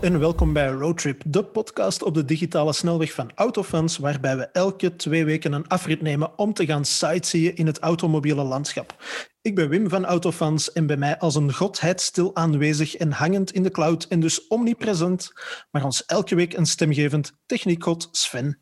[0.00, 4.96] En welkom bij Roadtrip, de podcast op de digitale snelweg van Autofans, waarbij we elke
[4.96, 9.04] twee weken een afrit nemen om te gaan sightseeën in het automobiele landschap.
[9.42, 13.52] Ik ben Wim van Autofans en bij mij als een godheid stil aanwezig en hangend
[13.52, 15.32] in de cloud en dus omnipresent,
[15.70, 18.58] maar ons elke week een stemgevend techniekgod Sven.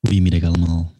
[0.00, 0.92] Goedemiddag allemaal.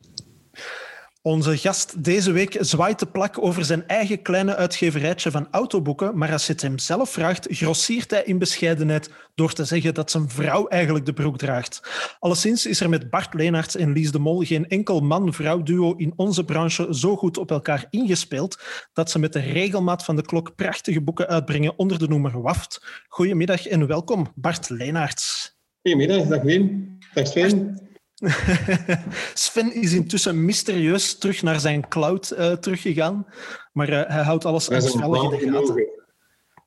[1.22, 6.32] Onze gast deze week zwaait de plak over zijn eigen kleine uitgeverijtje van autoboeken, maar
[6.32, 10.28] als je het hem zelf vraagt, grossiert hij in bescheidenheid door te zeggen dat zijn
[10.28, 11.80] vrouw eigenlijk de broek draagt.
[12.18, 16.12] Alleszins is er met Bart Leenaerts en Lies de Mol geen enkel man-vrouw duo in
[16.16, 20.54] onze branche zo goed op elkaar ingespeeld dat ze met de regelmaat van de klok
[20.54, 23.04] prachtige boeken uitbrengen onder de noemer Waft.
[23.08, 25.56] Goedemiddag en welkom, Bart Leenaerts.
[25.80, 26.98] Goedemiddag, dag Wim.
[27.14, 27.88] Dag Sven.
[29.34, 33.26] Sven is intussen mysterieus terug naar zijn cloud uh, teruggegaan,
[33.72, 35.88] maar uh, hij houdt alles aanstellig in de gaten.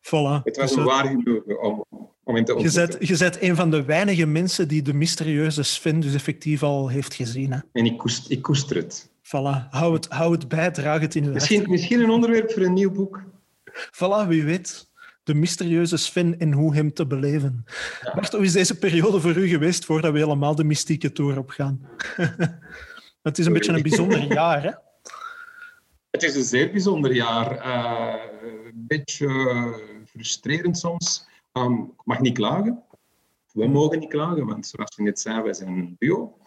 [0.02, 0.44] Voilà.
[0.44, 1.86] Het was dus, een waar genoegen om,
[2.24, 2.82] om hem te ontmoeten.
[2.82, 6.64] Je bent, je bent een van de weinige mensen die de mysterieuze Sven dus effectief
[6.64, 7.52] al heeft gezien.
[7.52, 7.60] Hè?
[7.74, 9.10] En ik, koest, ik koester het.
[9.24, 9.70] Voilà.
[9.70, 12.74] Hou het, hou het bij, draag het in uw misschien, misschien een onderwerp voor een
[12.74, 13.24] nieuw boek.
[13.72, 14.92] Voilà, wie weet
[15.24, 17.66] de mysterieuze Sven en hoe hem te beleven.
[18.02, 18.14] Ja.
[18.14, 21.50] Bart, hoe is deze periode voor u geweest voordat we helemaal de mystieke tour op
[21.50, 21.90] gaan?
[23.22, 24.72] het is een beetje een bijzonder jaar, hè?
[26.12, 27.66] Het is een zeer bijzonder jaar.
[27.66, 28.14] Uh,
[28.66, 29.30] een beetje
[30.08, 31.28] frustrerend soms.
[31.54, 32.84] Um, ik mag niet klagen.
[33.52, 36.38] We mogen niet klagen, want zoals je net zei, wij zijn een duo.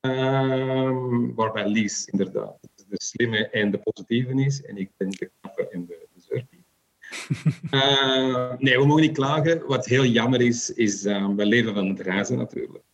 [0.00, 4.62] Um, waarbij Lies inderdaad de slimme en de positieve is.
[4.62, 5.95] En ik ben de knappe en de.
[7.70, 9.66] Uh, nee, we mogen niet klagen.
[9.66, 12.84] Wat heel jammer is, is uh, we leven van het reizen natuurlijk.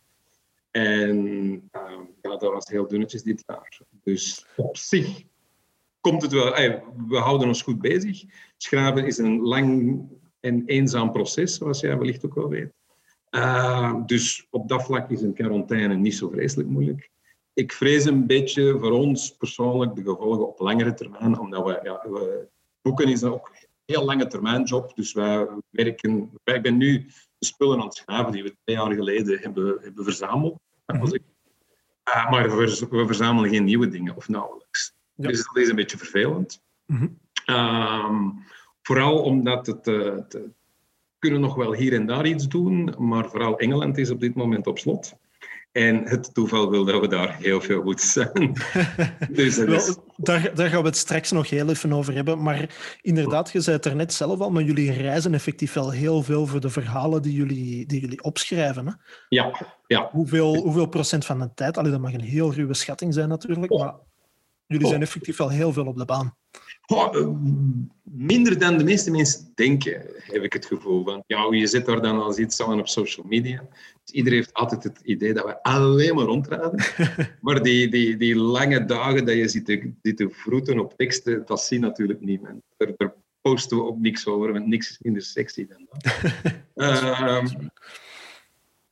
[0.71, 1.17] En
[1.75, 3.81] uh, ja, dat was heel dunnetjes dit jaar.
[4.03, 5.23] Dus op zich
[6.01, 6.53] komt het wel.
[7.07, 8.23] we houden ons goed bezig.
[8.57, 10.01] Schrijven is een lang
[10.39, 12.71] en eenzaam proces, zoals jij wellicht ook wel weet.
[14.05, 17.11] dus op dat vlak is een quarantaine niet zo vreselijk moeilijk.
[17.53, 22.05] Ik vrees een beetje voor ons persoonlijk de gevolgen op langere termijn, omdat we, ja,
[22.09, 22.47] we
[22.81, 23.51] boeken is ook
[23.85, 24.95] heel lange termijn job.
[24.95, 27.05] Dus wij werken, wij ben nu
[27.37, 30.59] de spullen aan het schrijven die we twee jaar geleden hebben, hebben verzameld.
[30.85, 31.13] Mm -hmm.
[32.07, 34.93] uh, maar we, we, verzamelen geen nieuwe dingen, of nauwelijks.
[35.13, 35.27] Ja.
[35.27, 36.61] Dus dat is een beetje vervelend.
[36.85, 37.55] Mm -hmm.
[37.55, 38.43] um,
[38.81, 40.39] vooral omdat het, uh, het,
[41.19, 44.67] kunnen nog wel hier en daar iets doen, maar vooral Engeland is op dit moment
[44.67, 45.13] op slot.
[45.73, 48.53] En het toeval wil dat we daar heel veel goed zijn.
[49.31, 52.41] dus Wel, daar, daar, gaan we het straks nog heel even over hebben.
[52.41, 52.69] Maar
[53.01, 56.47] inderdaad, je zei het er net zelf al, maar jullie reizen effectief wel heel veel
[56.47, 58.87] voor de verhalen die jullie, die jullie opschrijven.
[58.87, 58.93] Hè?
[59.29, 60.09] Ja, ja.
[60.11, 61.77] Hoeveel, hoeveel procent van de tijd?
[61.77, 63.79] Allee, dat mag een heel ruwe schatting zijn natuurlijk, oh.
[63.79, 63.95] maar
[64.67, 66.35] jullie zijn effectief wel heel veel op de baan.
[66.85, 67.27] Oh, eh,
[68.03, 71.03] minder dan de meeste mensen denken, heb ik het gevoel.
[71.03, 73.67] Want ja, je zit daar dan als iets aan op social media.
[74.11, 76.83] Iedereen heeft altijd het idee dat we alleen maar rondrijden.
[77.41, 81.45] maar die, die, die lange dagen dat je zit te, zit te vroeten op teksten,
[81.45, 82.61] dat zien natuurlijk niemand.
[82.77, 86.23] Daar, daar posten we ook niks over, want niks is minder sexy dan dat.
[86.75, 87.45] uh,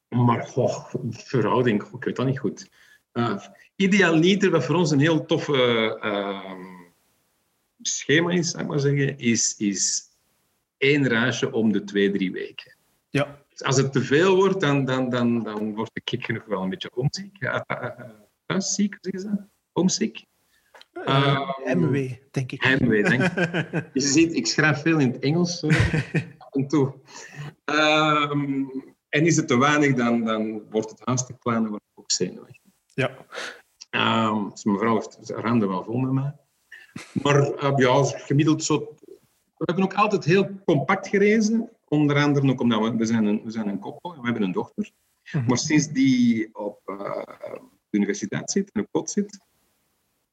[0.09, 2.69] maar goh, verhouding, ik weet dat niet goed.
[3.13, 3.45] Uh,
[3.75, 5.99] idealiter, wat voor ons een heel toffe...
[6.03, 6.79] Uh,
[7.81, 10.03] schema is, zou ik maar zeggen, is, is
[10.77, 12.75] één reisje om de twee, drie weken.
[13.09, 13.40] Ja.
[13.63, 16.91] Als het te veel wordt, dan, dan, dan, dan word ik genoeg wel een beetje
[16.93, 17.37] homesick.
[18.45, 19.47] Thuisziek, zeg je dat?
[19.71, 20.25] Homesick?
[20.93, 22.79] Uh, MW, denk ik.
[22.79, 23.33] MW, denk ik.
[23.93, 25.63] je ziet, ik schrijf veel in het Engels
[26.37, 26.93] af en toe.
[27.65, 28.71] Um,
[29.09, 32.11] en is het te weinig, dan, dan wordt het hartstikke klein en wordt het ook
[32.11, 32.61] zenuwachtig.
[32.93, 33.11] Ja.
[34.29, 36.35] Um, dus mijn vrouw heeft randen wel vol met mij.
[37.23, 38.95] Maar uh, ja, gemiddeld zo...
[39.57, 41.69] We hebben ook altijd heel compact gerezen.
[41.93, 44.43] Onder andere ook omdat we, we, zijn, een, we zijn een koppel en we hebben
[44.43, 44.91] een dochter.
[44.93, 45.47] Mm -hmm.
[45.47, 47.23] Maar sinds die op uh,
[47.89, 49.39] de universiteit zit en op kot zit,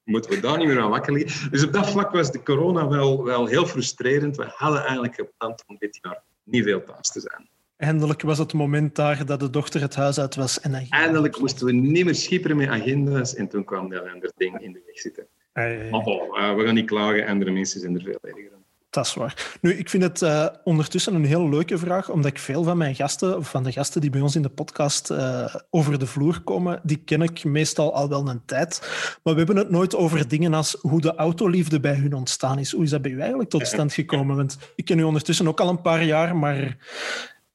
[0.04, 1.50] moeten we daar niet meer aan wakker liggen.
[1.50, 4.36] Dus op dat vlak was de corona wel, wel heel frustrerend.
[4.36, 7.48] We hadden eigenlijk gepland om dit jaar niet veel thuis te zijn.
[7.76, 10.60] Eindelijk was het moment daar dat de dochter het huis uit was.
[10.60, 14.60] En Eindelijk moesten we niet meer schipperen met agenda's en toen kwam dat andere ding
[14.60, 15.26] in de weg zitten.
[15.52, 18.57] Maar uh, we gaan niet klagen, andere mensen zijn er veel erger.
[18.90, 19.58] Dat is waar.
[19.60, 22.94] Nu, ik vind het uh, ondertussen een heel leuke vraag, omdat ik veel van mijn
[22.94, 26.40] gasten, of van de gasten die bij ons in de podcast uh, over de vloer
[26.40, 28.80] komen, die ken ik meestal al wel een tijd.
[29.22, 32.72] Maar we hebben het nooit over dingen als hoe de autoliefde bij hun ontstaan is.
[32.72, 34.36] Hoe is dat bij u eigenlijk tot stand gekomen?
[34.36, 36.76] Want ik ken u ondertussen ook al een paar jaar, maar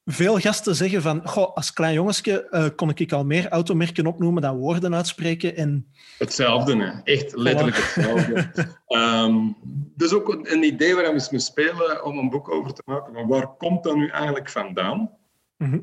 [0.05, 4.41] veel gasten zeggen van, goh, als klein jongensje uh, kon ik al meer automerken opnoemen
[4.41, 5.55] dan woorden uitspreken.
[5.55, 5.87] En...
[6.17, 7.01] Hetzelfde, hè.
[7.03, 8.49] echt letterlijk hetzelfde.
[8.87, 9.55] um,
[10.01, 13.13] dus ook een idee waar we eens mee spelen om een boek over te maken.
[13.13, 15.11] Maar waar komt dat nu eigenlijk vandaan?
[15.57, 15.79] Mhm.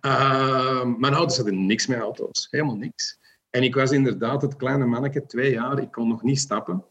[0.00, 3.18] Uh, mijn ouders hadden niks met auto's, helemaal niks.
[3.50, 6.84] En ik was inderdaad het kleine manneke, twee jaar, ik kon nog niet stappen,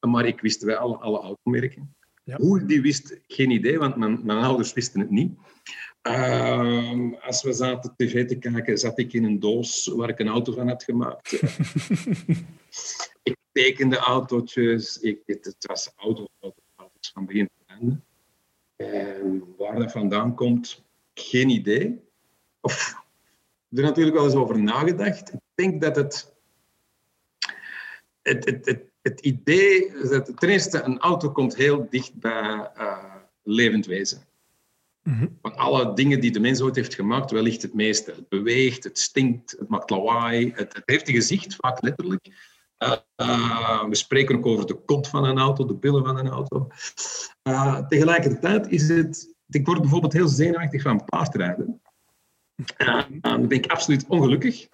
[0.00, 1.94] maar ik wist wel alle, alle automerken.
[2.24, 2.36] Ja.
[2.36, 5.38] Hoe ik die wist, geen idee, want mijn, mijn ouders wisten het niet.
[6.08, 10.28] Uh, als we zaten tv te kijken, zat ik in een doos waar ik een
[10.28, 11.32] auto van had gemaakt.
[13.22, 16.28] ik tekende autootjes, ik, het, het was auto's,
[16.76, 18.00] auto's van begin tot einde.
[18.76, 20.84] En waar dat vandaan komt,
[21.14, 22.00] geen idee.
[22.60, 22.94] Of
[23.70, 25.32] er natuurlijk wel eens over nagedacht.
[25.32, 26.34] Ik denk dat het,
[28.22, 33.14] het, het, het, het idee, dat ten eerste een auto komt heel dicht bij uh,
[33.42, 34.30] levend wezen.
[35.02, 35.26] Mhm.
[35.42, 38.10] Van alle dingen die de mens ooit heeft gemaakt, wellicht het meeste.
[38.10, 42.50] Het beweegt, het stinkt, het maakt lawaai, het, het heeft een gezicht, vaak letterlijk.
[42.78, 46.28] Uh, uh, we spreken ook over de kont van een auto, de billen van een
[46.28, 46.68] auto.
[47.42, 49.34] Uh, tegelijkertijd is het...
[49.48, 51.80] Ik word bijvoorbeeld heel zenuwachtig van paardrijden.
[53.20, 54.68] dan ben ik absoluut ongelukkig.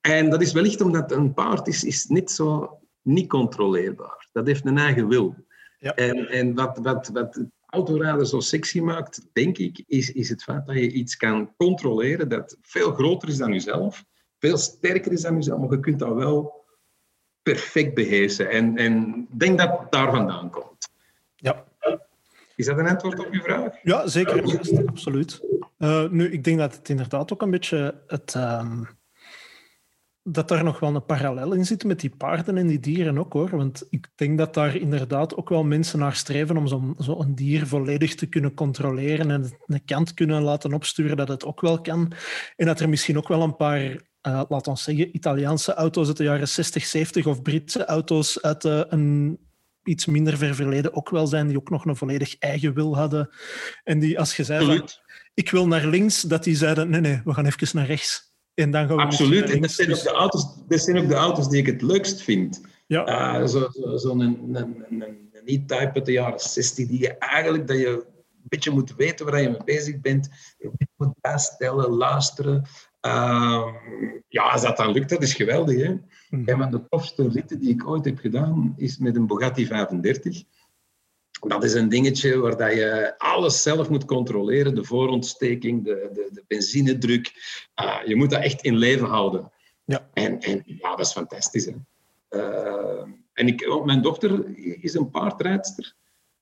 [0.00, 4.28] En dat is wellicht omdat een paard is, is niet zo niet controleerbaar.
[4.32, 5.34] Dat heeft een eigen wil.
[5.78, 5.94] Ja.
[5.94, 7.40] En, en wat, wat, wat
[7.70, 12.28] autorijden zo sexy maakt, denk ik, is, is het feit dat je iets kan controleren
[12.28, 14.04] dat veel groter is dan jezelf,
[14.38, 16.66] veel sterker is dan jezelf, maar je kunt dat wel
[17.42, 18.50] perfect beheersen.
[18.50, 20.90] En, en denk dat het daar vandaan komt.
[21.36, 21.66] Ja.
[22.56, 23.82] Is dat een antwoord op uw vraag?
[23.82, 24.86] Ja, zeker.
[24.86, 25.40] Absoluut.
[25.78, 28.34] Uh, nu, ik denk dat het inderdaad ook een beetje het...
[28.34, 28.97] Um,
[30.30, 33.32] dat daar nog wel een parallel in zit met die paarden en die dieren ook,
[33.32, 33.56] hoor.
[33.56, 37.66] Want ik denk dat daar inderdaad ook wel mensen naar streven om zo'n zo dier
[37.66, 42.12] volledig te kunnen controleren en een kant kunnen laten opsturen dat het ook wel kan.
[42.56, 46.16] En dat er misschien ook wel een paar uh, laten we zeggen, Italiaanse auto's uit
[46.16, 49.38] de jaren 60, 70 of Britse auto's uit uh, een
[49.82, 53.30] iets minder ver verleden ook wel zijn, die ook nog een volledig eigen wil hadden.
[53.84, 54.88] En die, als je zei, van,
[55.34, 58.27] ik wil naar links, dat die zeiden, nee, nee, we gaan even naar rechts.
[58.58, 61.14] En dan gaan we Absoluut, en dat zijn, ook de auto's, dat zijn ook de
[61.14, 62.60] auto's die ik het leukst vind.
[62.86, 63.38] Ja.
[63.40, 67.18] Uh, Zo'n zo, zo een, een, een, een E-Type uit de jaren 60, die je
[67.18, 70.28] eigenlijk dat je een beetje moet weten waar je mee bezig bent,
[70.58, 72.62] je moet bijstellen, luisteren.
[73.06, 73.66] Uh,
[74.28, 75.76] ja, als dat dan lukt, dat is geweldig.
[75.76, 75.92] Hè?
[76.30, 76.42] Mm.
[76.48, 80.42] Een van de tofste ritten die ik ooit heb gedaan, is met een Bugatti 35.
[81.40, 84.74] Dat is een dingetje waar dat je alles zelf moet controleren.
[84.74, 87.32] De voorontsteking, de, de, de benzinedruk.
[87.80, 89.52] Uh, je moet dat echt in leven houden.
[89.84, 90.08] Ja.
[90.12, 91.64] En, en ja, dat is fantastisch.
[91.64, 91.72] Hè?
[92.30, 93.02] Uh,
[93.32, 95.94] en ik, mijn dochter is een paardrijdster.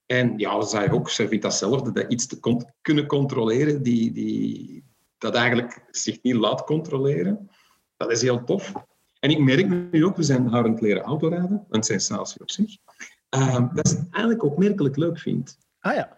[0.07, 4.85] En ja, zij ook, zij vindt datzelfde, dat iets te con kunnen controleren die, die,
[5.19, 7.51] dat eigenlijk zich niet laat controleren.
[7.97, 8.73] Dat is heel tof.
[9.19, 12.51] En ik merk nu ook, we zijn haar aan het leren autorijden, een sensatie op
[12.51, 12.77] zich,
[13.37, 15.59] uh, dat ze het eigenlijk opmerkelijk leuk vindt.
[15.81, 16.17] Ah ja.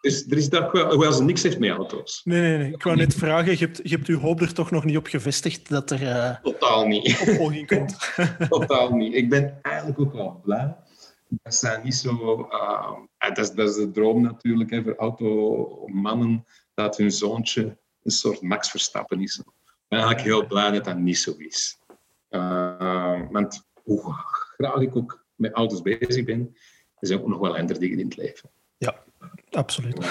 [0.00, 2.20] Dus er is dat, hoewel ze niks heeft met auto's.
[2.24, 2.72] Nee, nee, nee.
[2.72, 5.06] Ik wou net vragen, je hebt, je hebt uw hoop er toch nog niet op
[5.06, 7.26] gevestigd dat er uh, Totaal niet.
[7.28, 7.96] opvolging komt.
[8.48, 9.14] Totaal niet.
[9.14, 10.76] Ik ben eigenlijk ook wel blij
[11.28, 12.48] dat zijn niet zo...
[12.50, 18.10] Uh, dat, is, dat is de droom natuurlijk hè, voor automannen, dat hun zoontje een
[18.10, 19.38] soort Max Verstappen is.
[19.38, 19.44] Ik
[19.88, 21.78] ben eigenlijk heel blij dat dat niet zo is.
[22.30, 24.14] Uh, want hoe
[24.56, 26.56] graag ik ook met auto's bezig ben,
[26.98, 28.50] er zijn ook nog wel andere dingen in het leven.
[28.78, 29.02] Ja,
[29.50, 30.06] absoluut.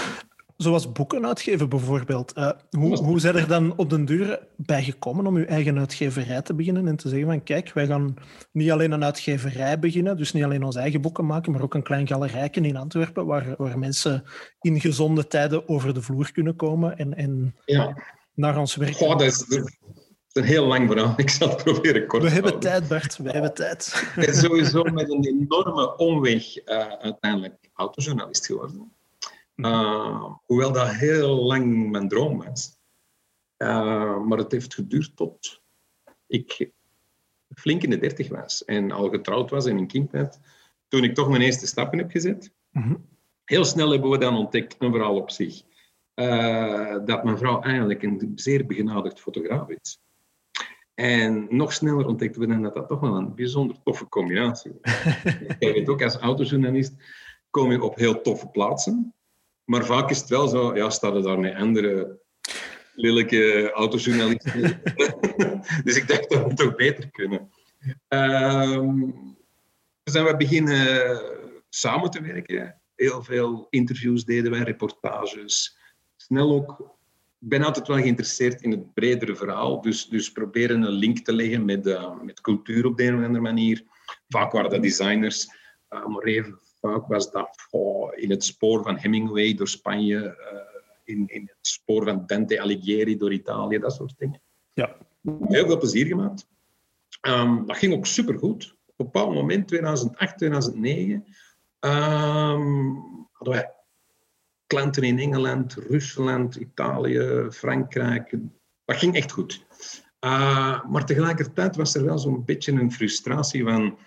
[0.57, 2.37] Zoals boeken uitgeven bijvoorbeeld.
[2.37, 6.41] Uh, hoe, hoe zijn er dan op den duur bij gekomen om uw eigen uitgeverij
[6.41, 8.15] te beginnen en te zeggen van kijk, wij gaan
[8.51, 11.83] niet alleen een uitgeverij beginnen, dus niet alleen onze eigen boeken maken, maar ook een
[11.83, 14.23] klein galerijken in Antwerpen waar, waar mensen
[14.61, 17.97] in gezonde tijden over de vloer kunnen komen en, en ja.
[18.33, 18.95] naar ons werk.
[18.95, 19.77] Goh, dat is, dat is
[20.35, 21.13] een heel lang verhaal.
[21.17, 23.17] Ik zal het proberen kort We te hebben tijd, Bert.
[23.17, 24.11] We hebben tijd.
[24.15, 28.91] Ik ben sowieso met een enorme omweg uh, uiteindelijk autojournalist geworden.
[29.55, 32.77] Uh, hoewel dat heel lang mijn droom was.
[33.57, 35.61] Uh, maar het heeft geduurd tot
[36.27, 36.69] ik
[37.55, 40.39] flink in de dertig was en al getrouwd was en een kind had,
[40.87, 42.51] toen ik toch mijn eerste stappen heb gezet.
[42.71, 43.05] -hmm.
[43.45, 45.61] Heel snel hebben we dan ontdekt, een verhaal op zich,
[47.05, 49.99] dat mijn vrouw eigenlijk een zeer begenadigd fotograaf is.
[50.95, 54.91] En nog sneller ontdekten we dan dat dat toch wel een bijzonder toffe combinatie is.
[55.59, 56.93] Je weet ook, als autojournalist
[57.49, 59.13] kom je op heel toffe plaatsen.
[59.63, 62.19] Maar vaak is het wel zo, ja, staan er daar met andere
[62.93, 64.81] lelijke autojournalisten.
[65.83, 67.49] dus ik dacht dat we toch beter kunnen.
[68.07, 69.13] Um,
[70.03, 71.21] dus zijn we beginnen
[71.69, 72.81] samen te werken.
[72.95, 75.77] Heel veel interviews deden wij, reportages.
[76.15, 76.94] Snel ook
[77.47, 79.81] ben altijd wel geïnteresseerd in het bredere verhaal.
[79.81, 83.23] Dus, dus proberen een link te leggen met, uh, met cultuur op de een of
[83.23, 83.83] andere manier.
[84.27, 85.47] Vaak waren dat designers.
[85.89, 90.37] Uh, maar even vaak was dat oh, in het spoor van Hemingway door Spanje.
[90.53, 90.59] Uh,
[91.03, 94.41] in, in het spoor van Dante Alighieri door Italië, dat soort dingen.
[94.73, 94.97] Ja.
[95.47, 96.47] Heel veel plezier gemaakt.
[97.21, 98.75] Ehm, dat ging ook supergoed.
[98.85, 101.25] Op een bepaald moment, 2008, 2009,
[101.79, 102.93] ehm,
[103.31, 103.74] hadden wij
[104.67, 108.35] klanten in Engeland, Rusland, Italië, Frankrijk.
[108.85, 109.65] Dat ging echt goed.
[110.19, 113.97] Uh, maar tegelijkertijd was er wel zo'n beetje een frustratie van...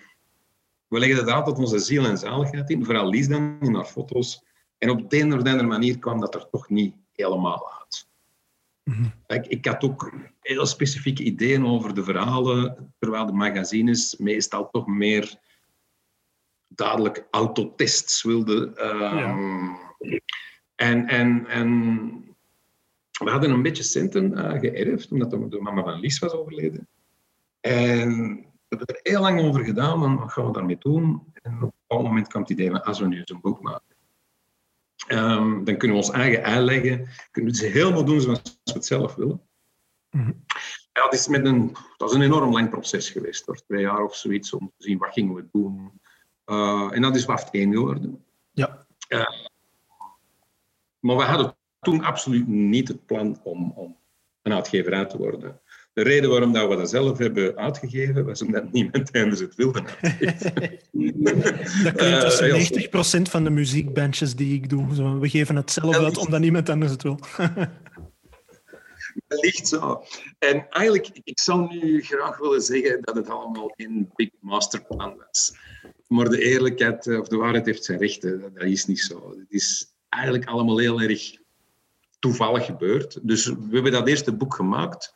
[0.87, 4.43] We leggen er altijd onze ziel en zaligheid in, vooral Lies dan, in haar foto's.
[4.77, 8.07] En op de een of andere manier kwam dat er toch niet helemaal uit.
[9.27, 10.11] ik, ik, had ook
[10.41, 15.39] heel specifieke ideeën over de verhalen, terwijl de magazines meestal toch meer
[16.67, 18.87] dadelijk autotests wilden.
[18.87, 19.77] Um,
[20.79, 21.69] en, en, en
[23.23, 26.87] we hadden een beetje centen uh, geërfd, omdat de mama van Lies was overleden.
[27.59, 31.23] En we hebben er heel lang over gedaan, van wat gaan we daarmee doen?
[31.33, 33.61] En op een bepaald moment kwam het idee van, als we nu eens een boek
[33.61, 33.95] maken,
[35.07, 38.73] um, dan kunnen we ons eigen ei leggen, kunnen we het helemaal doen zoals we
[38.73, 39.41] het zelf willen.
[40.09, 40.43] Mm
[40.93, 44.03] ja, dat, is met een, dat is een enorm lang proces geweest, door twee jaar
[44.03, 46.01] of zoiets, om te zien wat gingen we doen.
[46.45, 48.25] Uh, en dat is WAFT 1 geworden.
[48.51, 48.85] Ja.
[49.09, 49.25] Uh,
[50.99, 53.97] maar we hadden toen absoluut niet het plan om, om
[54.41, 55.61] een uitgeverij te worden.
[55.93, 59.81] De reden waarom dat we dat zelf hebben uitgegeven, was omdat niemand tijdens het wilde
[61.83, 65.19] dat klinkt tussen uh, 90% van de muziekbandjes die ik doe.
[65.19, 67.19] we geven het zelf uit omdat niemand anders het wil.
[69.27, 70.03] Wellicht zo.
[70.39, 75.55] En eigenlijk, ik zou nu graag willen zeggen dat het allemaal een big masterplan was.
[76.07, 78.53] Maar de eerlijkheid of de waarheid heeft zijn rechten.
[78.53, 79.35] Dat is niet zo.
[79.39, 81.37] Het is eigenlijk allemaal heel erg
[82.19, 83.19] toevallig gebeurd.
[83.21, 85.13] Dus we hebben dat eerste boek gemaakt.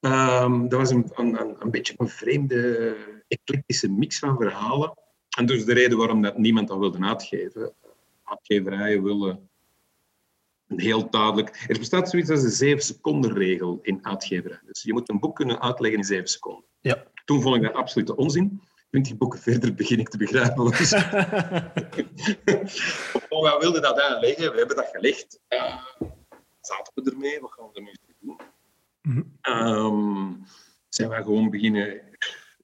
[0.00, 2.96] um, dat was een, een, een beetje een vreemde,
[3.28, 4.94] eclectische mix van verhalen.
[5.36, 7.72] En dus de reden waarom dat niemand dat wilde uitgeven.
[8.24, 9.48] Uitgeverijen willen
[10.68, 11.64] een heel duidelijk...
[11.68, 14.60] Er bestaat zoiets als de zeven seconden regel in uitgeverij.
[14.64, 16.64] Dus je moet een boek kunnen uitleggen in zeven seconden.
[16.80, 17.04] Ja.
[17.24, 18.62] Toen vond ik dat absolute onzin.
[18.94, 20.64] Twintig boeken verder begin ik te begrijpen.
[20.64, 20.78] Wat
[23.28, 24.52] we wilden dat uitleggen.
[24.52, 25.40] We hebben dat gelegd.
[25.48, 25.84] Uh,
[26.60, 27.40] zaten we ermee?
[27.40, 28.40] Wat gaan we ermee doen?
[29.02, 30.44] Mm um,
[30.88, 32.00] zijn we gewoon beginnen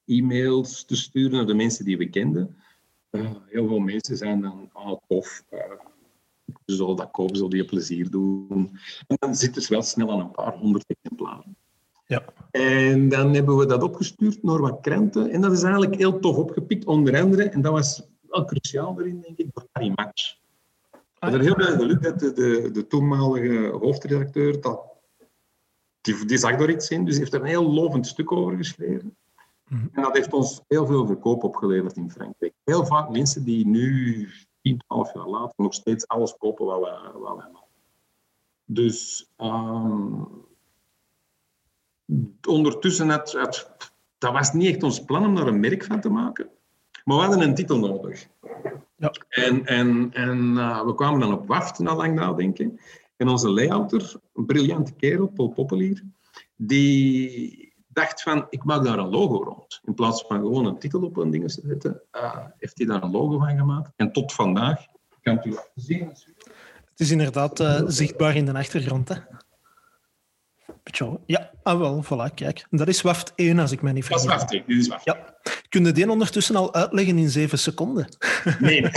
[0.07, 2.57] e-mails te sturen naar de mensen die we kenden.
[3.11, 5.61] Uh, heel veel mensen zijn dan, ah, tof, uh,
[6.67, 8.79] ze zullen dat kopen, zullen die plezier doen.
[9.07, 11.57] En dan zitten ze wel snel aan een paar honderd exemplaren.
[12.11, 12.25] Ja.
[12.50, 15.31] En dan hebben we dat opgestuurd naar wat kranten.
[15.31, 17.43] En dat is eigenlijk heel tof opgepikt, onder andere.
[17.43, 20.38] En dat was wel cruciaal erin, denk ik, voor Harry Match.
[21.19, 24.83] Ah, er heel veel geluk dat de, de, de toenmalige hoofdredacteur, dat,
[26.00, 29.17] die, die zag daar iets in, dus heeft er een heel lovend stuk over geschreven.
[29.69, 29.87] Mhm.
[29.93, 32.55] En dat heeft ons heel veel verkoop opgeleverd in Frankrijk.
[32.64, 34.29] Heel vaak mensen die nu,
[34.62, 37.69] 10, 12 jaar later, nog steeds alles kopen wat wij, wat wij maken.
[38.64, 40.49] Dus um,
[42.49, 43.71] ondertussen, het,
[44.19, 46.49] dat was niet echt ons plan om daar een merk van te maken.
[47.05, 48.26] Maar we hadden een titel nodig.
[48.97, 49.12] Ja.
[49.29, 52.81] En, en, en uh, we kwamen dan op WAFT na lang nadenken.
[53.17, 56.05] En onze layouter, een briljante kerel, Paul Poppelier,
[56.57, 59.81] die dacht van, ik maak daar een logo rond.
[59.85, 63.02] In plaats van gewoon een titel op een ding te zetten, uh, heeft hij daar
[63.02, 63.93] een logo van gemaakt.
[63.97, 64.87] En tot vandaag,
[65.23, 66.09] kan u zien.
[66.90, 69.14] Het is inderdaad uh, zichtbaar in de achtergrond, hè?
[71.26, 72.66] Ja, ah wel, voilà, kijk.
[72.70, 74.25] Dat is WAFT 1, als ik me niet vergis.
[74.25, 75.35] Dat is WAFT 1, dit is WAFT Ja.
[75.68, 78.06] Kun je die ondertussen al uitleggen in zeven seconden?
[78.59, 78.90] Nee.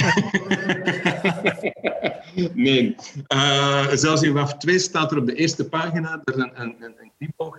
[2.53, 2.95] nee.
[3.33, 6.95] Uh, zelfs in WAFT 2 staat er op de eerste pagina er een, een,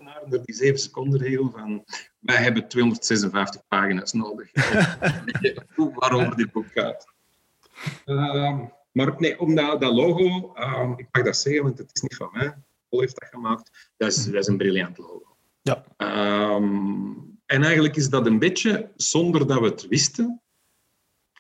[0.05, 1.85] naar onder die zeven seconden regel van
[2.19, 4.51] wij hebben 256 pagina's nodig.
[5.95, 7.07] waarover dit boek gaat.
[8.07, 8.61] Uh,
[8.93, 12.17] maar nee, om dat, dat logo, uh, ik mag dat zeggen, want het is niet
[12.17, 12.55] van mij
[13.01, 13.93] heeft dat gemaakt.
[13.97, 15.37] Dat is, dat is een briljant logo.
[15.63, 15.85] Ja.
[16.57, 20.41] Um, en eigenlijk is dat een beetje, zonder dat we het wisten,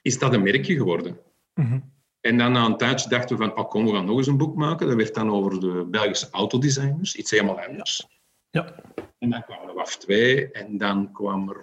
[0.02, 1.18] is dat een merkje geworden.
[1.54, 1.92] Mm -hmm.
[2.20, 4.36] En dan na een tijdje dachten we van, oh kom, we gaan nog eens een
[4.36, 4.86] boek maken.
[4.86, 8.06] Dat werd dan over de Belgische autodesigners, iets helemaal anders.
[8.50, 8.74] Ja.
[9.18, 11.60] En dan kwam er WAF 2 en dan kwam er...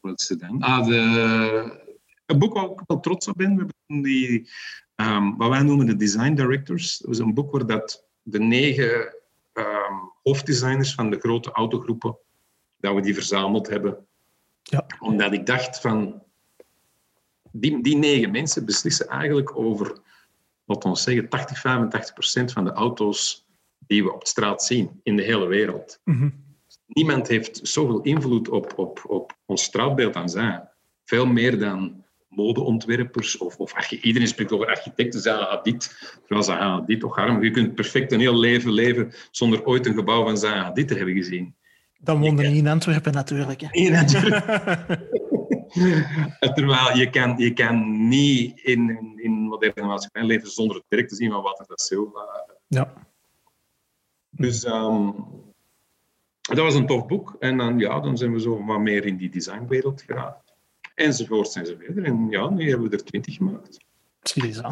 [0.00, 0.60] Wat is het dan?
[0.60, 1.84] Ah, de...
[2.26, 3.56] Een boek waar ik wel trots op ben.
[3.56, 4.50] We hebben die,
[4.96, 6.98] um, wat wij noemen de design directors.
[6.98, 9.14] Dat was een boek waar dat de negen
[9.52, 12.16] um, hoofddesigners van de grote autogroepen,
[12.76, 14.06] dat we die verzameld hebben.
[14.62, 14.86] Ja.
[14.98, 16.22] Omdat ik dacht van,
[17.50, 19.98] die, die negen mensen beslissen eigenlijk over,
[20.64, 23.46] wat ons zeggen, 80, 85 procent van de auto's
[23.78, 26.00] die we op de straat zien in de hele wereld.
[26.04, 26.44] Mm
[26.86, 30.68] Niemand heeft zoveel invloed op, op, op ons straatbeeld dan zij.
[31.04, 32.04] Veel meer dan
[32.36, 35.96] modeontwerpers of, of iedereen spreekt over architecten, Zaha Hadid.
[36.20, 37.42] Terwijl Zaha Hadid toch arm.
[37.42, 40.94] Je kunt perfect een heel leven leven zonder ooit een gebouw van Zaha Hadid te
[40.94, 41.54] hebben gezien.
[41.98, 43.60] Dan woonde niet in Antwerpen natuurlijk.
[43.60, 43.68] Hè.
[43.70, 44.44] Nee, natuurlijk.
[46.54, 51.08] Terwijl je kan, je kan niet in, in, in moderne maatschappij leven zonder het werk
[51.08, 52.46] te zien van Walter da Silva.
[52.66, 52.92] Ja.
[54.30, 55.10] Dus ehm,
[56.40, 57.36] dat was een tof boek.
[57.38, 60.45] En dan, ja, dan zijn we zo wat meer in die designwereld geraakt.
[60.96, 61.96] Enzovoort, enzovoort.
[61.96, 63.78] En ja, nu hebben we er twintig gemaakt.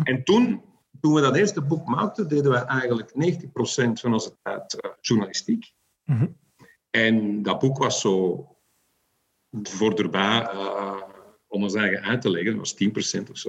[0.02, 0.62] En toen,
[1.00, 5.73] toen we dat eerste boek maakten, deden we eigenlijk 90% van onze tijd eh, journalistiek.
[6.04, 6.26] Mhm.
[6.90, 8.47] En dat boek was zo
[9.62, 10.97] voor erbij eh,
[11.47, 12.57] om ons eigen uit te leggen.
[12.57, 13.49] Dat was 10% of zo.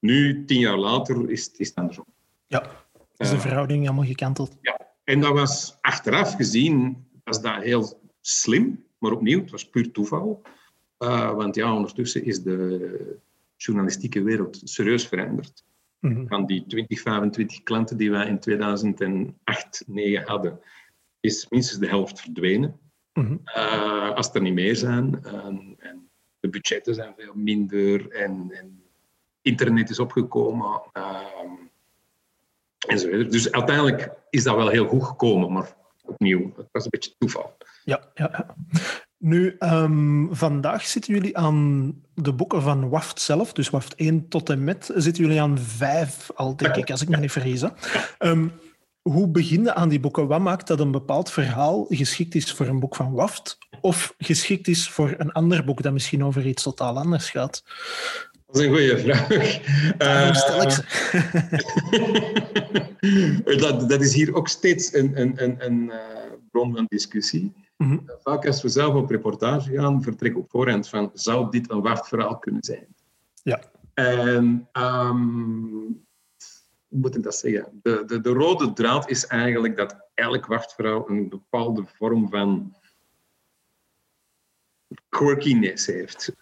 [0.00, 2.04] Nu, tien jaar later, is, is het andersom.
[2.46, 2.84] Ja.
[3.16, 4.56] Is de Eh, verhouding helemaal gekanteld.
[5.04, 10.42] en dat was achteraf gezien was dat heel slim, maar opnieuw, het was puur toeval.
[11.02, 13.18] Eh, want ja, ondertussen is de
[13.56, 15.64] journalistieke wereld serieus veranderd.
[15.98, 16.26] Mhm.
[16.26, 20.60] Van die 20, 25 klanten die wij in 2008, 2009 hadden,
[21.20, 22.80] is minstens de helft verdwenen.
[23.12, 23.36] Mhm.
[23.44, 25.24] Eh, als er niet meer zijn.
[25.24, 28.82] En, en de budgetten zijn veel minder en, en
[29.40, 30.80] internet is opgekomen.
[30.92, 31.50] ehm,
[32.86, 33.32] enzovoort.
[33.32, 37.56] Dus uiteindelijk is dat wel heel goed gekomen, maar opnieuw, het was een beetje toeval.
[37.84, 38.56] Ja, ja, ja.
[39.24, 44.50] Nu, ehm, vandaag zitten jullie aan de boeken van WAFT zelf, dus WAFT 1 tot
[44.50, 47.62] en met, zitten jullie aan 5 al, denk ik, als ik me niet vergis.
[48.18, 48.48] Ehm,
[49.02, 50.26] hoe begin je aan die boeken?
[50.26, 54.68] Wat maakt dat een bepaald verhaal geschikt is voor een boek van WAFT of geschikt
[54.68, 57.64] is voor een ander boek dat misschien over iets totaal anders gaat?
[58.46, 59.28] Dat is een goede vraag.
[59.96, 60.70] Daarom stel ik
[63.46, 65.98] Eh, dat, dat is hier ook steeds een, een, een, een eh,
[66.50, 67.52] bron van discussie.
[67.82, 67.98] Mhm.
[68.22, 72.38] Vaak als we zelf op reportage gaan, vertrek op voorhand van zou dit een wachtverhaal
[72.38, 72.86] kunnen zijn?
[73.42, 73.60] Ja.
[73.94, 75.20] En ehm,
[76.88, 77.80] hoe moet ik dat zeggen?
[77.82, 82.74] De, de, de rode draad is eigenlijk dat elk wachtverhaal een bepaalde vorm van
[85.08, 86.34] quirkiness heeft.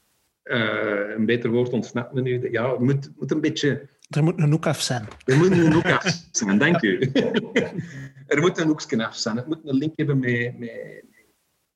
[0.42, 2.50] Eh, een beter woord ontsnapt me nu.
[2.50, 5.09] Ja, het moet, moet een beetje Er moet een hoek af zijn.
[5.24, 7.11] er moet een hoek af zijn, dank u.
[8.26, 9.37] er moet een hoekje af zijn.
[9.37, 11.05] Het moet een link hebben met, met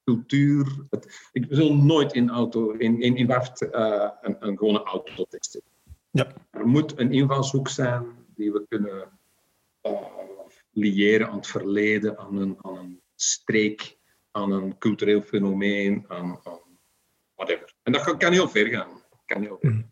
[0.04, 0.86] cultuur.
[0.90, 5.24] Het, ik wil nooit in, auto, in, in, in WAFT eh, een, een gewone auto
[5.28, 5.62] testen.
[6.10, 6.32] Ja.
[6.50, 9.08] Er moet een invalshoek zijn die we kunnen
[9.80, 10.22] eh
[10.74, 13.96] liëren aan het verleden, aan een, aan een streek,
[14.30, 16.60] aan een cultureel fenomeen, aan, aan
[17.34, 17.74] whatever.
[17.82, 19.02] En dat kan, kan heel ver gaan.
[19.26, 19.84] Kan heel ver.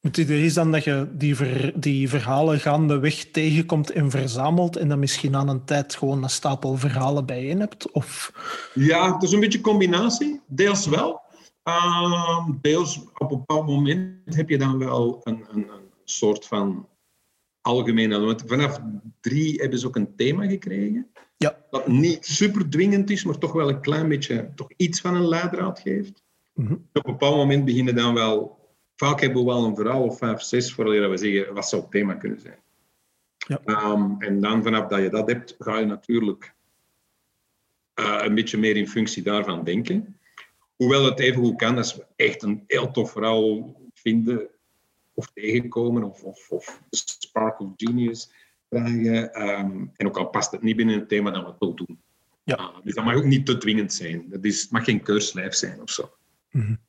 [0.00, 4.88] Het idee is dan dat je die, ver, die verhalen gaandeweg tegenkomt en verzamelt en
[4.88, 7.90] dan misschien aan een tijd gewoon een stapel verhalen bijeen hebt?
[7.90, 8.32] Of...
[8.74, 10.40] Ja, het is een beetje een combinatie.
[10.46, 11.20] Deels wel.
[11.62, 16.88] Ehm, deels op een bepaald moment heb je dan wel een, een, een soort van
[17.60, 18.18] algemene.
[18.18, 18.80] Want vanaf
[19.20, 21.10] drie hebben ze ook een thema gekregen.
[21.36, 21.64] Ja.
[21.70, 25.28] Dat niet super dwingend is, maar toch wel een klein beetje toch iets van een
[25.28, 26.22] leidraad geeft.
[26.54, 26.72] Mhm.
[26.72, 28.59] Op een bepaald moment beginnen dan wel.
[29.00, 31.90] Vaak hebben we wel een verhaal of vijf, zes voordat we zeggen wat zou het
[31.90, 32.58] thema kunnen zijn.
[33.36, 33.60] Ja.
[33.64, 36.54] Ehm, en dan vanaf dat je dat hebt, ga je natuurlijk
[37.94, 40.18] eh, een beetje meer in functie daarvan denken.
[40.76, 44.48] Hoewel het even goed kan als we echt een heel tof verhaal vinden
[45.14, 48.30] of tegenkomen, of, of, of de spark of genius
[48.68, 49.32] krijgen.
[49.32, 52.00] ehm, en ook al past het niet binnen het thema, dan we het wel doen.
[52.44, 52.54] Ja.
[52.54, 54.24] Ah, dus dat mag ook niet te dwingend zijn.
[54.28, 56.10] Dat is, het mag geen keurslijf zijn of zo.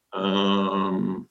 [0.09, 1.29] Ja,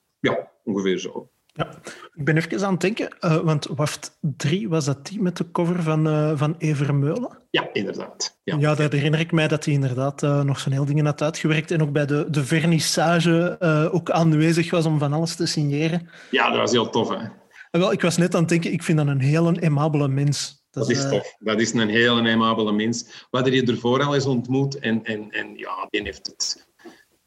[0.63, 1.29] ongeveer zo.
[1.53, 1.69] Ja.
[2.13, 5.51] Ik ben even aan het denken, eh, want WAFT 3, was dat die met de
[5.51, 7.37] cover van, eh van Evermeulen?
[7.49, 8.39] Ja, inderdaad.
[8.43, 8.57] Ja.
[8.59, 11.71] Ja, daar herinner ik mij dat hij inderdaad eh, nog zo'n heel dingen had uitgewerkt
[11.71, 13.57] en ook bij de, de vernissage
[13.91, 16.09] ook aanwezig was om van alles te signeren.
[16.31, 17.09] ja, dat was heel tof.
[17.09, 17.27] Hè?
[17.71, 20.65] En wel, ik was net aan het denken, ik vind dat een heel aimabele mens.
[20.71, 21.35] Dat is tof.
[21.39, 23.25] Dat is een heel aimabele mens.
[23.29, 24.79] Wat er je ervoor al eens ontmoet.
[24.79, 26.67] En, en, en ja, die heeft het,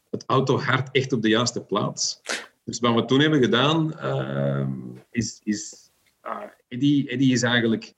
[0.09, 2.21] het autohart echt op de juiste plaats.
[2.65, 4.71] Dus wat we toen hebben gedaan, ehm,
[5.11, 5.41] is...
[5.43, 7.93] is ah, Eddie, Eddie is eigenlijk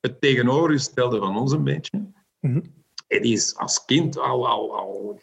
[0.00, 2.12] het tegenovergestelde van ons een beetje.
[2.40, 2.60] Mhm.
[3.06, 5.20] Eddie is als kind al, al, al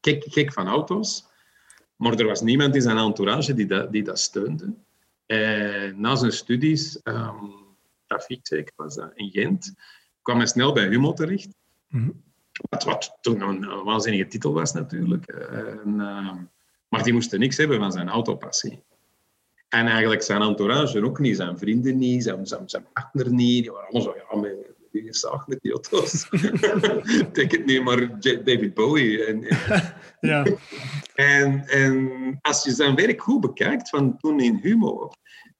[0.00, 1.28] gek, gek van auto's.
[1.96, 4.74] Maar er was niemand in zijn entourage die dat, die dat steunde.
[5.26, 7.68] En na zijn studies, ehm
[8.10, 9.74] trafiek zeker was dat, in Gent,
[10.22, 11.48] kwam hij snel bij Humo terecht.
[11.88, 12.10] Mhm.
[12.68, 15.26] Wat, wat toen een, waanzinnige titel was natuurlijk.
[15.26, 16.36] En, ehm,
[16.90, 18.82] maar die moesten niks hebben van zijn autopassie.
[19.68, 23.62] En eigenlijk zijn entourage ook niet, zijn vrienden niet, zijn, zijn, zijn partner niet.
[23.62, 24.50] Die waren allemaal zo, ja, maar
[24.92, 26.28] die gezaagd met die auto's.
[27.32, 29.24] Denk het niet, maar David Bowie.
[29.24, 29.46] En,
[30.30, 30.46] ja.
[31.14, 35.10] en, en als je zijn werk goed bekijkt, van toen in Humo,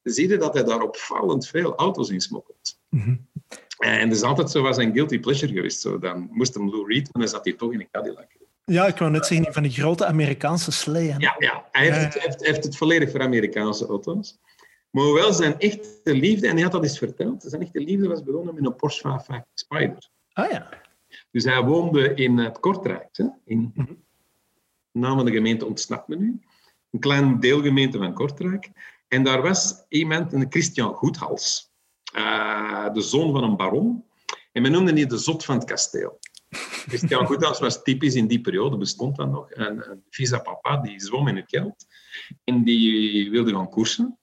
[0.03, 2.79] zie je dat hij daar opvallend veel auto's in smokkelt.
[2.89, 3.29] Mm
[3.77, 5.81] En dat is altijd zo was een guilty pleasure geweest.
[5.81, 5.99] Zo.
[5.99, 8.40] Dan moest hem Lou Reed, maar dan zat hij toch in een Cadillac.
[8.65, 11.19] Ja, ik wou net zeggen, van die grote Amerikaanse sleeën.
[11.19, 11.67] Ja, ja.
[11.71, 14.39] Hij heeft, het, heeft, heeft het volledig voor Amerikaanse auto's.
[14.89, 18.23] Maar hoewel zijn echte liefde, en hij had dat eens verteld, zijn echte liefde was
[18.23, 20.09] begonnen met een Porsche 550 Spider.
[20.33, 20.69] Ah ja.
[21.31, 23.93] Dus hij woonde in het Kortrijk, hè, in Mhm.
[24.91, 26.39] naam van de gemeente ontsnapt me nu.
[26.91, 28.69] Een klein deelgemeente van Kortrijk.
[29.07, 31.71] En daar was iemand, een Christian Goedhals,
[32.13, 34.05] eh, de zoon van een baron.
[34.51, 36.19] En men noemde die de zot van het kasteel.
[36.87, 39.51] Christian Goedhals was typisch in die periode, bestond dat nog.
[39.51, 41.85] Een, een visa papa, die zwom in het geld.
[42.43, 44.19] En die wilde gaan koersen.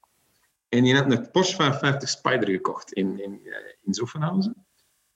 [0.69, 4.67] En die had een Porsche 550 Spider gekocht in, in, eh, in Zoffenhausen.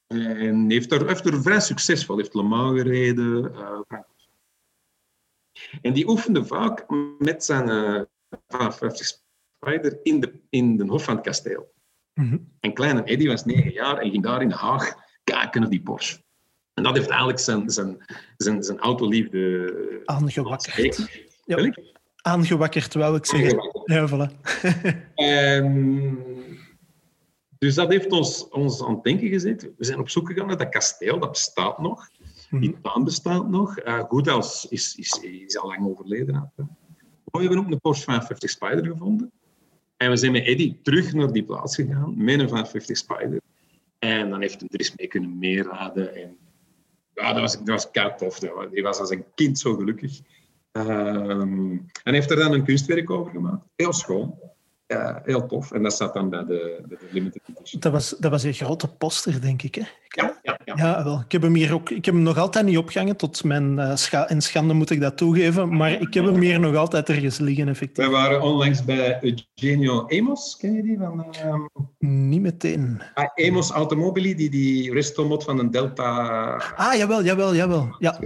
[0.07, 2.17] En heeft er, heeft er vrij succesvol.
[2.17, 3.55] Heeft Le Mans gereden.
[3.55, 3.99] eh,
[5.83, 6.85] en die oefende vaak
[7.19, 7.67] met zijn
[8.49, 11.73] 550 Spider in de, in de hof van het kasteel.
[12.15, 12.39] Mhm.
[12.61, 14.95] En kleine Eddie was negen jaar en ging daar in de Haag
[15.25, 16.23] kijken naar die Porsche.
[16.75, 17.97] En dat heeft eigenlijk zijn, zijn,
[18.37, 21.27] zijn, zijn autoliefde Aangewakkerd.
[21.45, 21.75] Ja.
[22.17, 23.85] Aangewakkerd, wou ik zeggen.
[23.85, 24.31] Ja, voilà.
[27.63, 29.71] Dus dat heeft ons, ons aan het denken gezet.
[29.77, 32.09] We zijn op zoek gegaan naar dat kasteel, dat bestaat nog.
[32.51, 33.85] Die tuin bestaat nog.
[33.85, 36.35] Uh, Goedals is, is, is al lang overleden.
[36.35, 36.67] Maar
[37.25, 39.33] we hebben ook een Porsche 550 Spider gevonden.
[39.97, 43.41] En we zijn met Eddy terug naar die plaats gegaan, met een 550 Spider.
[43.99, 46.15] En dan heeft hij er eens mee kunnen meeraden.
[46.15, 46.37] En
[47.15, 48.41] ja, dat was, dat was tof.
[48.41, 50.21] Hij was als een kind zo gelukkig.
[50.73, 53.65] Um, en heeft er dan een kunstwerk over gemaakt.
[53.77, 54.39] Heel schoon.
[54.87, 55.73] Uh, heel tof.
[55.73, 57.81] En dat staat dan bij de, bij de limited edition.
[57.81, 59.75] Dat was, dat was een grote poster, denk ik.
[59.75, 59.83] Hè?
[60.09, 60.75] Ja, ja, ja.
[60.77, 61.21] ja wel.
[61.21, 61.91] Ik heb hem hier ook.
[61.91, 63.17] Ik heb hem nog altijd niet opgehangen.
[63.17, 65.77] Tot mijn uh, scha en schande moet ik dat toegeven.
[65.77, 68.05] Maar ik heb hem hier nog altijd ergens liggen, effectief.
[68.05, 70.57] Wij waren onlangs bij Eugenio Amos.
[70.57, 70.99] Ken je die?
[70.99, 71.55] Van, uh,
[71.99, 73.03] niet meteen.
[73.15, 76.63] Ah, Amos Automobili, die die restomod van een Delta.
[76.77, 77.97] Ah, jawel, jawel, jawel.
[77.99, 78.21] Ja.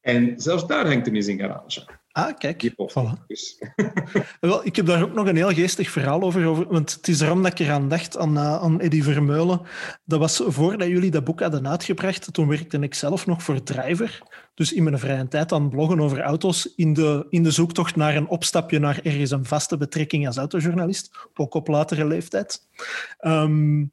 [0.00, 1.86] En zelfs daar hangt hem in zijn garage.
[2.12, 2.72] Ah, kijk.
[2.72, 3.26] Voilà.
[3.26, 3.62] Dus.
[4.40, 7.20] Wel, ik heb daar ook nog een heel geestig verhaal over, over want het is
[7.20, 9.60] erom dat ik eraan dacht, aan, uh, aan Eddie Vermeulen.
[10.04, 12.32] Dat was voordat jullie dat boek hadden uitgebracht.
[12.32, 14.22] Toen werkte ik zelf nog voor Driver.
[14.54, 18.16] Dus in mijn vrije tijd aan bloggen over auto's, in de, in de zoektocht naar
[18.16, 22.68] een opstapje naar ergens een vaste betrekking als autojournalist, ook op latere leeftijd.
[23.20, 23.92] Um,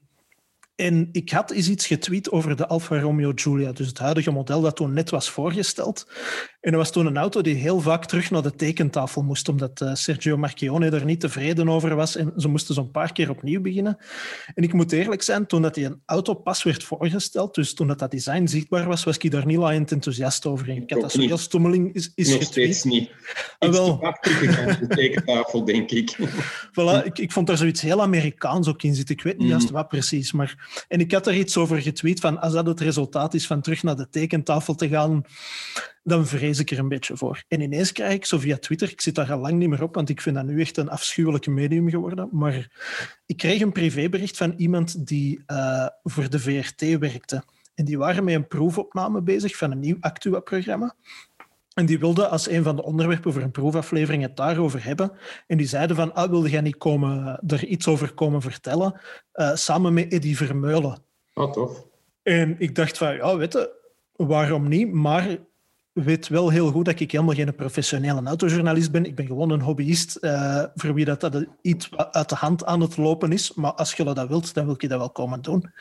[0.80, 4.62] en ik had eens iets getweet over de Alfa Romeo Giulia, dus het huidige model
[4.62, 6.12] dat toen net was voorgesteld.
[6.60, 9.82] En dat was toen een auto die heel vaak terug naar de tekentafel moest, omdat
[9.82, 13.62] uh, Sergio Marchionne er niet tevreden over was en ze moesten zo'n paar keer opnieuw
[13.62, 13.98] beginnen.
[14.56, 17.88] En ik moet eerlijk zijn, toen dat die een auto pas werd voorgesteld, dus toen
[17.88, 20.70] dat, dat design zichtbaar was, was ik daar niet laaiend enthousiast over.
[20.70, 23.12] En ik had dat zo'n stommeling is, is Nog steeds niet.
[23.60, 24.00] Ah, wel.
[24.00, 26.18] de tekentafel, denk ik.
[26.72, 29.16] voilà, ik, ik vond daar zoiets heel Amerikaans ook in zitten.
[29.16, 29.50] Ik weet niet mm.
[29.50, 30.84] juist wat precies, maar...
[30.88, 33.84] En ik had er iets over getweet van als dat het resultaat is van terug
[33.84, 35.24] naar de tekentafel te gaan,
[36.04, 37.44] dan vrees ik er een beetje voor.
[37.48, 39.96] En ineens krijg ik zo via Twitter, ik zit daar al lang niet meer op,
[39.96, 42.68] want ik vind dat nu echt een afschuwelijke medium geworden, maar
[43.26, 47.44] ik kreeg een privébericht van iemand die uh, voor de VRT werkte.
[47.76, 50.96] En die waren met een proefopname bezig van een nieuw Actua-programma.
[51.74, 55.12] En die wilden als een van de onderwerpen voor een proefaflevering het daarover hebben.
[55.48, 59.00] En die zeiden van, ah, wilde jij niet komen, er iets over komen vertellen?
[59.34, 60.98] Uh, samen met Eddie Vermeulen.
[61.34, 61.86] Oh, tof.
[62.24, 63.76] En ik dacht van, ja, weet je,
[64.16, 64.92] waarom niet?
[64.94, 65.38] Maar
[66.04, 69.06] weet wel heel goed dat ik helemaal geen professionele autojournalist ben.
[69.06, 72.82] Ik ben gewoon een hobbyist uh, voor wie dat, dat iets uit de hand aan
[72.82, 73.54] het lopen is.
[73.54, 75.72] Maar als je dat wilt, dan wil ik dat wel komen doen.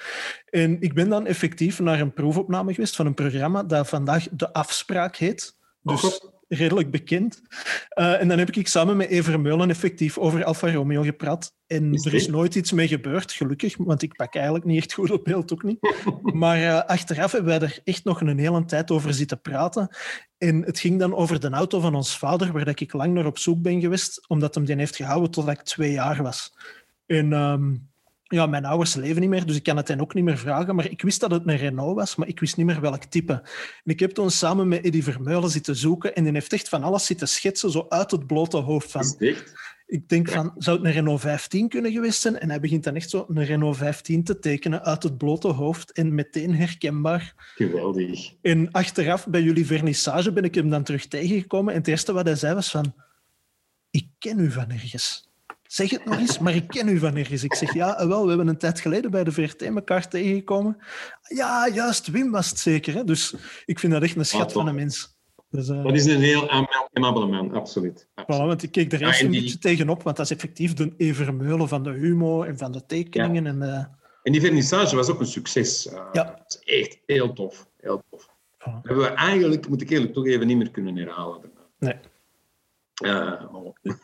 [0.51, 4.53] En ik ben dan effectief naar een proefopname geweest van een programma dat vandaag De
[4.53, 5.57] Afspraak heet.
[5.83, 7.43] Dus redelijk bekend.
[7.99, 11.55] Uh, en dan heb ik samen met Ever Meulen effectief over Alfa Romeo gepraat.
[11.67, 14.93] En is er is nooit iets mee gebeurd, gelukkig, want ik pak eigenlijk niet echt
[14.93, 15.79] goed op beeld, ook niet.
[16.23, 19.97] Maar uh, achteraf hebben wij er echt nog een hele tijd over zitten praten.
[20.39, 23.39] En het ging dan over de auto van ons vader, waar ik lang naar op
[23.39, 26.55] zoek ben geweest, omdat hem die heeft gehouden totdat ik twee jaar was.
[27.07, 27.33] En...
[27.33, 27.88] Um,
[28.29, 30.75] ja, mijn ouders leven niet meer, dus ik kan het hen ook niet meer vragen.
[30.75, 33.33] Maar ik wist dat het een Renault was, maar ik wist niet meer welk type.
[33.85, 36.83] En ik heb toen samen met Eddie Vermeulen zitten zoeken en die heeft echt van
[36.83, 39.17] alles zitten schetsen, zo uit het blote hoofd van...
[39.89, 42.39] Ik denk van, zou het een Renault 15 kunnen geweest zijn?
[42.39, 45.93] En hij begint dan echt zo een Renault 15 te tekenen uit het blote hoofd
[45.93, 47.35] en meteen herkenbaar.
[47.55, 48.33] Geweldig.
[48.43, 52.27] En achteraf, bij jullie vernissage, ben ik hem dan terug tegengekomen en het eerste wat
[52.27, 52.95] hij zei was van,
[53.91, 55.28] ik ken u van ergens.
[55.69, 57.45] Zeg het nog eens, maar ik ken u van ergens.
[57.45, 60.77] Ik zeg, ja, wel, we hebben een tijd geleden bij de VRT elkaar tegengekomen.
[61.23, 62.95] Ja, juist, Wim was het zeker.
[62.95, 63.05] Hè?
[63.05, 65.17] Dus ik vind dat echt een schat van een mens.
[65.51, 68.09] Dus, uh, dat is een heel amabele man, absoluut.
[68.15, 68.41] absoluut.
[68.41, 69.37] Voilà, want ik keek er eerst ja, die...
[69.37, 72.87] een beetje tegenop, want dat is effectief de Evermeulen van de humor en van de
[72.87, 73.45] tekeningen.
[73.45, 73.51] Ja.
[73.51, 73.85] En, uh...
[74.23, 75.87] en die vernissage was ook een succes.
[75.87, 76.25] Uh, ja.
[76.25, 77.69] Dat is echt heel tof.
[77.77, 78.29] Heel tof.
[78.59, 78.63] Voilà.
[78.63, 81.41] Dat hebben we eigenlijk, moet ik eerlijk toch even niet meer kunnen herhalen.
[81.79, 81.95] Nee.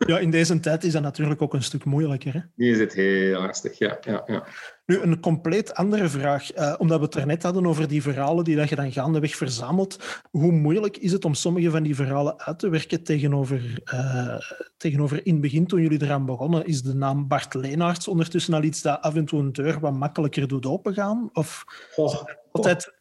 [0.06, 2.32] Ja, in deze tijd is dat natuurlijk ook een stuk moeilijker.
[2.32, 2.40] Hè?
[2.54, 3.98] Nu is het heel lastig, ja.
[4.00, 4.44] ja, ja.
[4.86, 6.56] Nu, een compleet andere vraag.
[6.56, 9.36] Uh, omdat we het er net hadden over die verhalen die dat je dan gaandeweg
[9.36, 10.22] verzamelt.
[10.30, 14.38] Hoe moeilijk is het om sommige van die verhalen uit te werken tegenover, uh,
[14.76, 16.66] tegenover in het begin, toen jullie eraan begonnen?
[16.66, 19.92] Is de naam Bart Leenaerts ondertussen al iets dat af en toe een deur wat
[19.92, 21.30] makkelijker doet opengaan?
[21.32, 21.64] Of
[21.96, 22.92] oh, altijd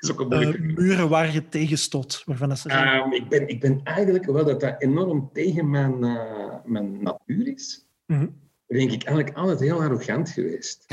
[0.00, 2.22] is ook een uh, muren waar je tegen stot?
[2.24, 6.04] Waarvan dat ze um, ik, ben, ik ben eigenlijk, wel dat dat enorm tegen mijn,
[6.04, 8.40] uh, mijn natuur is, mm -hmm.
[8.66, 10.84] denk ik eigenlijk altijd heel arrogant geweest.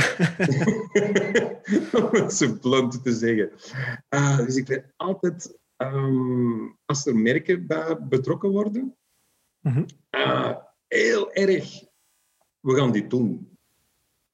[2.02, 3.52] Om het zo blunt te zeggen.
[4.10, 8.96] Uh, dus ik ben altijd, um, als er merken bij betrokken worden,
[9.60, 9.86] mm -hmm.
[10.88, 11.84] heel erg,
[12.60, 13.55] we gaan dit doen.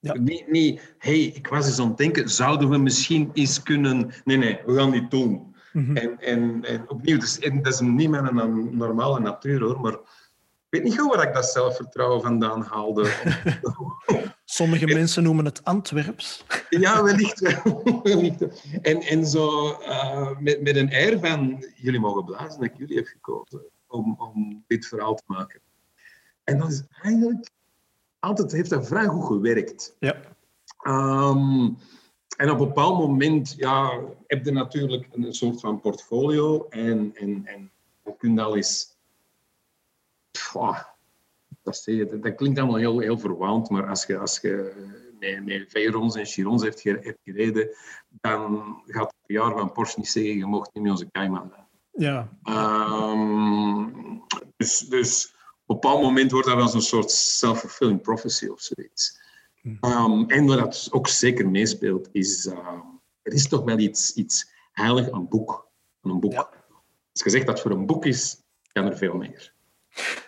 [0.01, 0.17] Ja.
[0.17, 4.11] Niet, niet, hey, ik was eens aan het denken, zouden we misschien eens kunnen...
[4.23, 5.55] Nee, nee, we gaan dit doen.
[5.73, 5.97] Mm -hmm.
[5.97, 9.99] en, en, en opnieuw, dus, en dat is niet mijn normale natuur, hoor, maar ik
[10.69, 13.11] weet niet goed waar ik dat zelfvertrouwen vandaan haalde.
[14.45, 16.45] Sommige mensen noemen het Antwerps.
[16.69, 17.99] ja, wellicht wel.
[18.03, 18.41] wellicht.
[18.81, 22.95] En, en zo uh, met, met een air van, jullie mogen blazen dat ik jullie
[22.95, 25.61] heb gekozen om, om dit verhaal te maken.
[26.43, 27.49] En dat is eigenlijk
[28.21, 29.95] altijd heeft dat vrij goed gewerkt.
[29.99, 30.15] Ja.
[30.83, 31.77] Um,
[32.37, 37.45] en op een bepaald moment ja, heb je natuurlijk een soort van portfolio en, en,
[37.45, 37.71] en
[38.03, 38.97] je kunt al eens...
[40.31, 40.53] Pff,
[41.63, 44.73] dat, je, dat klinkt allemaal heel, heel verwaand, maar als je, als je
[45.19, 47.69] met, met Veyrons en Chirons hebt, hebt gereden,
[48.09, 51.53] dan gaat het jaar van Porsche niet zeggen, je mocht niet meer onze Cayman.
[51.91, 52.29] Ja.
[52.43, 54.23] Um,
[54.57, 55.35] dus, dus
[55.71, 59.19] op een bepaald moment wordt dat wel zo'n soort self-fulfilling prophecy of zoiets.
[59.81, 62.57] Um, en wat dat ook zeker meespeelt, is uh,
[63.21, 65.67] er is toch wel iets, iets heilig aan, boek,
[66.01, 66.31] aan een boek.
[66.31, 66.49] Ja.
[67.13, 69.53] Als je zegt dat het voor een boek is, kan er veel meer.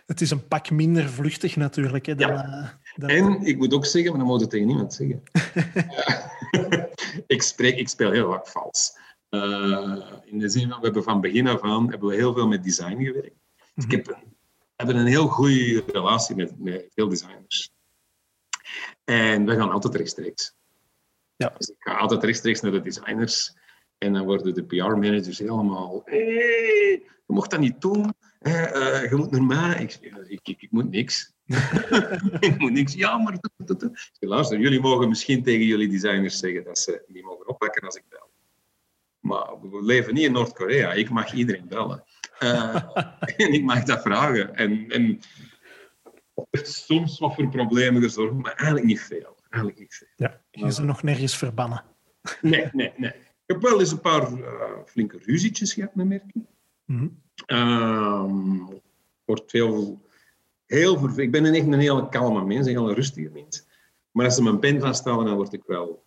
[0.06, 2.06] Het is een pak minder vluchtig natuurlijk.
[2.06, 2.46] Hè, dan, Ja.
[2.48, 5.24] uh, dan- En ik moet ook zeggen, maar dat moet je tegen niemand zeggen.
[7.36, 8.98] ik, spreek, ik speel heel vaak vals.
[9.30, 12.48] Uh, in de zin van, we hebben van begin af aan hebben we heel veel
[12.48, 13.36] met design gewerkt.
[13.76, 14.33] Dus ik heb een, we
[14.84, 17.72] hebben een heel goede relatie met, met veel designers.
[19.04, 20.56] En we gaan altijd rechtstreeks.
[21.36, 21.54] Ja.
[21.58, 23.54] Dus ik ga altijd rechtstreeks naar de designers.
[23.98, 26.02] En dan worden de PR-managers helemaal...
[26.06, 28.14] Hey, je mocht dat niet doen.
[28.40, 29.82] eh, je moet naar mij.
[29.82, 31.34] Ik, ik, ik, ik moet niks.
[32.40, 32.94] ik moet niks.
[32.94, 33.38] Ja, maar...
[34.20, 38.04] Luister, jullie mogen misschien tegen jullie designers zeggen dat ze niet mogen oppakken als ik
[38.10, 38.32] bel.
[39.20, 40.94] Maar we leven niet in Noord-Korea.
[40.94, 42.04] Ik mag iedereen bellen.
[42.40, 42.76] Eh,
[43.46, 44.56] en ik mag dat vragen.
[44.56, 45.20] En, en
[46.52, 49.38] soms wat voor problemen gezorgd, maar eigenlijk niet veel.
[49.50, 50.08] Eigenlijk niet veel.
[50.16, 51.84] Ja, je is er nog nergens verbannen.
[52.42, 53.14] Nee, nee, nee.
[53.46, 56.48] Ik heb wel eens een paar eh, flinke ruzietjes gehad met merken.
[56.86, 57.08] Mhm.
[57.46, 58.58] Ehm,
[59.26, 60.02] wordt veel,
[60.66, 63.66] heel Ik ben een echt een hele kalme mens, een hele rustige mens.
[64.12, 66.06] Maar als ze mijn pen vasthouden, dan word ik wel...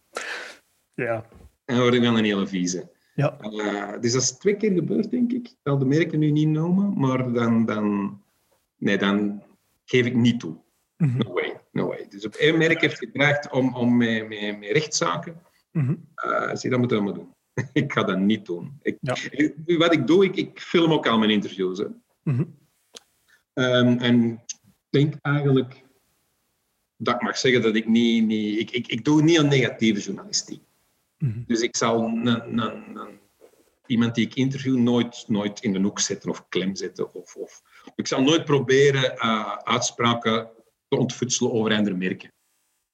[0.95, 1.27] Ja.
[1.65, 2.91] Dan word ik wel een hele vieze.
[3.17, 3.39] Ja.
[3.41, 5.49] Eh, dus dat is twee keer gebeurd, denk ik.
[5.49, 7.67] Ik zal de merken nu niet noemen, maar dan...
[7.67, 8.21] dan
[8.77, 9.43] nee, dan
[9.85, 10.57] geef ik niet toe.
[10.97, 11.19] Mhm.
[11.19, 12.07] No way, no way.
[12.09, 15.43] Dus op één merk heeft gevraagd om, om met, met, met rechtszaken.
[15.73, 17.35] Uh, zie, dat moet je allemaal doen.
[17.83, 18.79] ik ga dat niet doen.
[18.83, 19.17] Ik, Ja.
[19.79, 21.79] Wat ik doe, ik, ik film ook al mijn interviews.
[21.79, 21.87] Hè.
[23.53, 25.85] Ehm, en ik denk eigenlijk
[26.97, 28.27] dat ik mag zeggen dat ik niet...
[28.27, 30.63] niet ik, ik, ik doe niet aan negatieve journalistiek.
[31.19, 31.43] Mhm.
[31.47, 32.11] Dus ik zal
[33.87, 37.15] iemand die ik interview nooit, nooit in de hoek zetten of klem zetten.
[37.15, 37.63] Of, of,
[37.95, 40.49] ik zal nooit proberen eh, uitspraken
[40.89, 42.35] te ontfutselen over andere merken.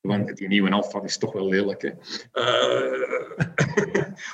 [0.01, 1.83] Want die nieuwe Alfa is toch wel lelijk.
[1.83, 1.91] Hè?
[2.33, 3.23] Eh,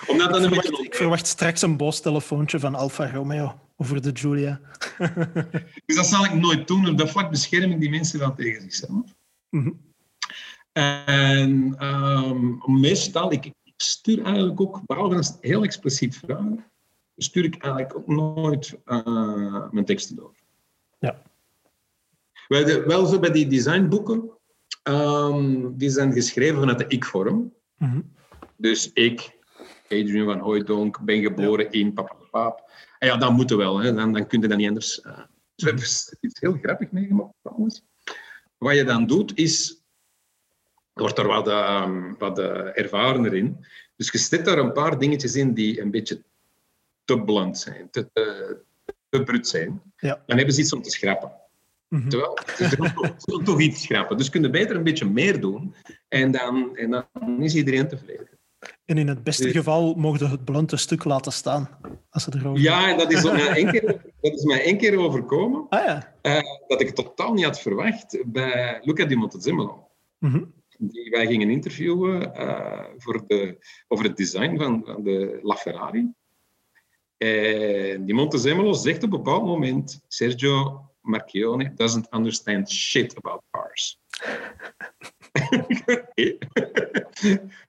[0.11, 4.03] omdat dat een Ik verwacht, ik verwacht straks een boos telefoontje van Alfa Romeo over
[4.03, 4.61] de Giulia.
[5.87, 6.89] Dus dat zal ik nooit doen.
[6.89, 9.15] Op dat vlak bescherm ik die mensen wel tegen zichzelf.
[9.51, 9.71] Mhm.
[10.73, 16.65] En ehm, meestal, ik stuur eigenlijk ook, behalve als heel expliciet vragen,
[17.17, 20.35] stuur ik eigenlijk ook nooit eh, mijn teksten door.
[20.99, 21.23] Ja.
[22.49, 24.31] Wel, wel zo bij die designboeken,
[24.83, 27.55] ehm, die zijn geschreven vanuit de ik-vorm.
[27.79, 28.01] Mhm.
[28.57, 29.39] Dus ik,
[29.85, 32.71] Adrian van Hooijdonk, ben geboren in papapaap.
[32.99, 33.95] En ja, dat moet wel, hè.
[33.95, 35.01] Dan, dan kun je dat niet anders.
[35.01, 35.17] eh.
[35.55, 35.85] Dus we hebben
[36.21, 37.83] iets heel grappig meegemaakt trouwens.
[38.59, 39.78] Wat je dan doet, is...
[41.01, 43.67] wordt er wat, uh, wat uh, ervarener in.
[43.97, 46.23] Dus je zet daar een paar dingetjes in die een beetje
[47.05, 48.57] te blunt zijn, te, te,
[49.09, 49.83] te brut zijn.
[49.97, 50.23] Ja.
[50.27, 51.33] Dan hebben ze iets om te schrappen.
[51.89, 52.09] Mhm.
[52.09, 54.17] Terwijl, ze zullen toch, zullen toch iets schrappen.
[54.17, 55.75] Dus kun je beter een beetje meer doen
[56.09, 58.29] en dan, en dan is iedereen tevreden.
[58.85, 61.69] En in het beste geval mogen ze het blunte stuk laten staan.
[62.11, 62.63] Als ze erover...
[62.63, 63.83] Ja, en dat is, mij één keer,
[64.21, 65.67] dat is mij één keer overkomen.
[65.69, 66.15] Ah ja.
[66.23, 69.89] Uh, dat ik totaal niet had verwacht bij Luca di Montezemolo.
[70.19, 76.13] Mm Die wij gingen interviewen uh, voor de, over het design van, van de LaFerrari.
[77.17, 84.01] En die Montezemolo zegt op een bepaald moment: Sergio Marchione doesn't understand shit about cars.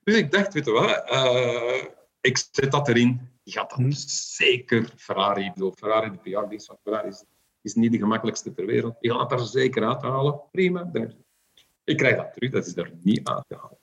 [0.04, 1.84] dus ik dacht, weet je wat, uh,
[2.20, 3.28] ik zet dat erin.
[3.42, 7.24] Die gaat dan zeker Ferrari, ik bedoel, Ferrari, de PR-dienst van Ferrari is,
[7.62, 8.96] is, niet de gemakkelijkste ter wereld.
[9.00, 10.40] Die gaat dat daar zeker uithalen.
[10.50, 10.90] Prima.
[11.90, 13.78] Ik krijg dat terug, dat is er niet uitgehaald.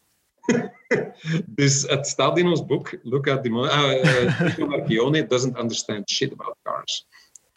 [1.60, 2.98] dus het staat in ons boek.
[3.04, 7.08] Luca Di uh, Marchione doesn't understand shit about cars.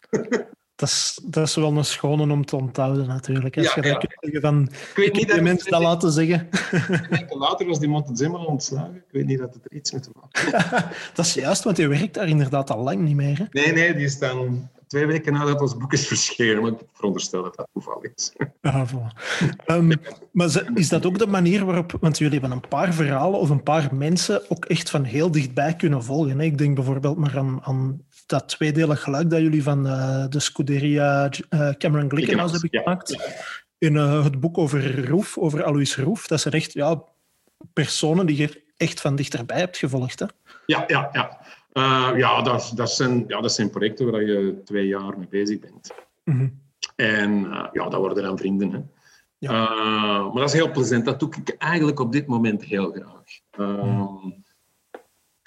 [0.75, 3.57] dat, is, dat is wel een schone om te onthouden, natuurlijk.
[3.57, 3.93] Als Ja, je ja.
[3.93, 4.63] dat kunt zeggen van...
[4.63, 6.49] Ik weet niet die dat mensen dat laten zeggen.
[7.45, 8.95] later was die Montezemolo ontslagen.
[8.95, 11.87] Ik weet niet dat het er iets mee te maken dat is juist, want je
[11.87, 13.37] werkt daar inderdaad al lang niet meer.
[13.37, 13.45] Hè?
[13.49, 16.61] Nee, nee, die is dan twee weken nadat ons boek is verschenen.
[16.61, 18.33] Maar ik veronderstel dat dat toeval is.
[18.61, 19.21] Ja, voilà.
[19.65, 19.91] Ehm,
[20.31, 21.97] maar is dat ook de manier waarop...
[21.99, 25.75] Want jullie hebben een paar verhalen of een paar mensen ook echt van heel dichtbij
[25.75, 26.39] kunnen volgen.
[26.39, 26.45] Hè?
[26.45, 31.29] Ik denk bijvoorbeeld maar aan, aan dat tweedelig geluid dat jullie van eh, de Scuderia
[31.49, 32.81] eh, Cameron Glickenhaus hebben Ja.
[32.81, 33.31] gemaakt.
[33.77, 36.27] In eh, het boek over Roef, over Alois Roef.
[36.27, 37.03] Dat zijn echt ja,
[37.73, 40.19] personen die je echt van dichterbij hebt gevolgd.
[40.19, 40.25] Hè?
[40.65, 41.39] Ja, ja, ja.
[41.71, 45.59] Eh, ja, dat, dat, zijn, ja, dat zijn projecten waar je twee jaar mee bezig
[45.59, 45.91] bent.
[46.23, 46.47] Mhm.
[46.95, 48.71] En eh, ja, dat worden dan vrienden.
[48.71, 48.79] Hè.
[49.37, 49.49] Ja.
[49.51, 51.05] Eh, maar dat is heel plezant.
[51.05, 53.23] Dat doe ik eigenlijk op dit moment heel graag.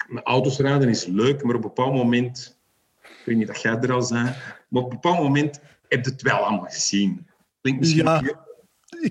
[0.07, 2.59] Met auto's rijden is leuk, maar op een bepaald moment...
[3.01, 4.23] Ik weet niet dat jij er al zei,
[4.69, 7.27] maar op een bepaald moment heb je het wel allemaal gezien.
[7.61, 8.19] Klinkt misschien Ja.
[8.21, 8.35] heel,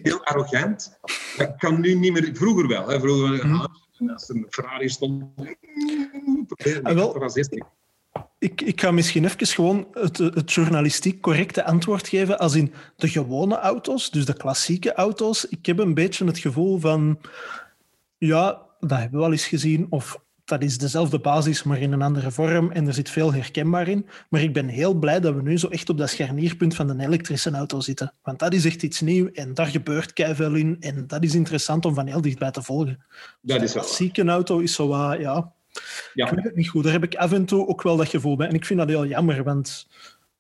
[0.03, 0.99] heel arrogant.
[1.39, 2.31] Ik kan nu niet meer...
[2.37, 2.89] Vroeger wel.
[2.89, 3.01] Hè.
[3.01, 3.65] Vroeger, Mhm.
[4.11, 5.25] Als er een Ferrari stond...
[6.83, 7.31] Ah, wel.
[8.39, 12.39] Ik, ik ga misschien even gewoon het, het journalistiek correcte antwoord geven.
[12.39, 15.45] Als in de gewone auto's, dus de klassieke auto's.
[15.45, 17.19] Ik heb een beetje het gevoel van...
[18.19, 19.87] Ja, dat hebben we al eens gezien.
[19.91, 22.71] Of dat is dezelfde basis, maar in een andere vorm.
[22.71, 24.07] En er zit veel herkenbaar in.
[24.29, 27.05] Maar ik ben heel blij dat we nu zo echt op dat scharnierpunt van de
[27.05, 28.13] elektrische auto zitten.
[28.23, 30.77] Want dat is echt iets nieuws en daar gebeurt keiveel in.
[30.81, 33.05] En dat is interessant om van heel dichtbij te volgen.
[33.41, 33.85] Dat is wel waar.
[33.85, 35.19] klassieke auto is zo wat...
[35.19, 35.53] Ja,
[36.15, 36.27] Ja.
[36.29, 36.85] ik weet het niet goed.
[36.85, 38.49] Daar heb ik af en toe ook wel dat gevoel bij.
[38.49, 39.87] En ik vind dat heel jammer, want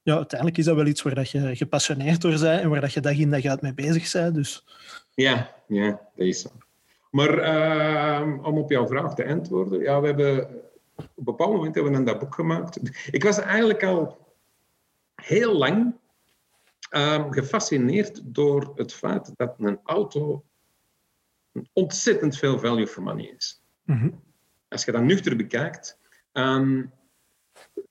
[0.03, 2.93] ja, uiteindelijk is dat wel iets waar dat je gepassioneerd door bent en waar dat
[2.93, 4.35] je dag in dag uit mee bezig bent.
[4.35, 4.64] Dus
[5.14, 6.51] Ja, ja, dat is zo.
[7.14, 10.44] Maar ehm, om op jouw vraag te antwoorden, ja, we hebben
[10.96, 12.81] op een bepaald moment hebben we dan dat boek gemaakt.
[13.11, 14.35] Ik was eigenlijk al
[15.14, 15.94] heel lang
[16.90, 20.44] ehm, gefascineerd door het feit dat een auto
[21.72, 23.62] ontzettend veel value for money is.
[23.85, 24.11] mhm.
[24.68, 25.98] Als je dat nuchter bekijkt,
[26.33, 26.85] ehm,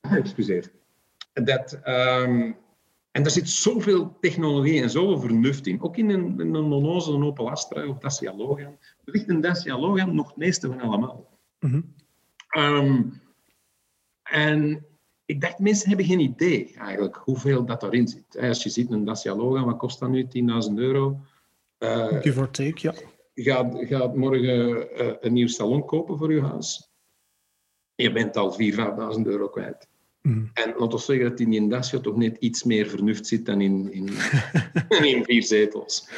[0.02, 0.72] excuseer,
[1.34, 1.80] dat,
[3.14, 5.82] en er zit zoveel technologie en zoveel vernuft in.
[5.82, 8.78] Ook in een, in een onnozel een Opel Astra of Dacia Logan.
[9.04, 11.30] Ligt een Dacia Logan nog het meeste van allemaal.
[11.60, 11.82] Mhm.
[12.48, 13.04] Ehm,
[14.24, 14.86] en
[15.26, 18.38] ik dacht, mensen hebben geen idee eigenlijk hoeveel dat daarin zit.
[18.38, 20.28] Als je ziet een Dacia Logan, wat kost dat nu?
[20.28, 21.20] 10.000 euro.
[21.78, 22.94] Eh, give or take,
[23.34, 23.70] ja.
[23.74, 26.92] gaat morgen eh, een nieuw salon kopen voor je huis.
[27.96, 28.58] Je bent al 4.000,
[29.16, 29.88] 5.000 euro kwijt.
[30.22, 30.46] Mhm.
[30.54, 33.62] En laten we zeggen dat in die Dacia toch net iets meer vernuft zit dan
[33.62, 34.08] in, in,
[35.14, 36.10] in vier zetels.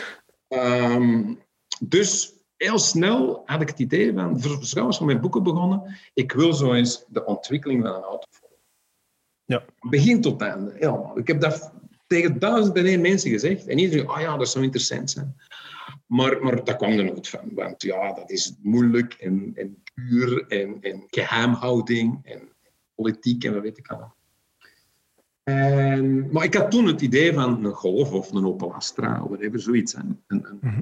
[0.48, 1.34] Ehm,
[1.80, 2.35] dus
[2.66, 6.74] heel snel had ik het idee van, trouwens van mijn boeken begonnen, ik wil zo
[6.74, 8.58] eens de ontwikkeling van een auto volgen.
[9.46, 9.64] Ja.
[9.80, 11.18] Begin tot einde, helemaal.
[11.18, 11.74] Ik heb dat
[12.08, 15.36] tegen duizend en één mensen gezegd en iedereen, oh ja, dat zou interessant zijn.
[16.06, 20.48] Maar, maar dat kwam er nooit van, want ja, dat is moeilijk en, en duur
[20.48, 22.50] en, en geheimhouding en
[22.96, 24.16] politiek en wat weet ik allemaal.
[25.44, 29.28] En, maar ik had toen het idee van een Golf of een Opel Astra of
[29.28, 29.94] whatever, zoiets.
[29.94, 30.80] Een, een Mhm.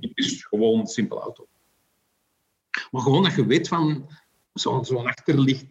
[0.50, 1.48] gewoon simpel auto.
[2.94, 4.10] Maar gewoon dat je weet van
[4.54, 5.66] zo'n achterlicht,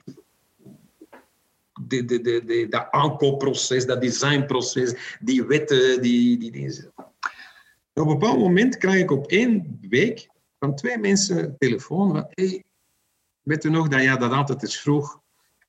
[1.80, 6.92] de, de, de, de, dat aankoopproces, dat designproces, die wetten, die, die dingen.
[6.96, 7.08] Op
[7.94, 12.64] een bepaald moment krijg ik op één week van twee mensen telefoon van hey,
[13.42, 15.20] weet nog dat jij dat altijd eens vroeg?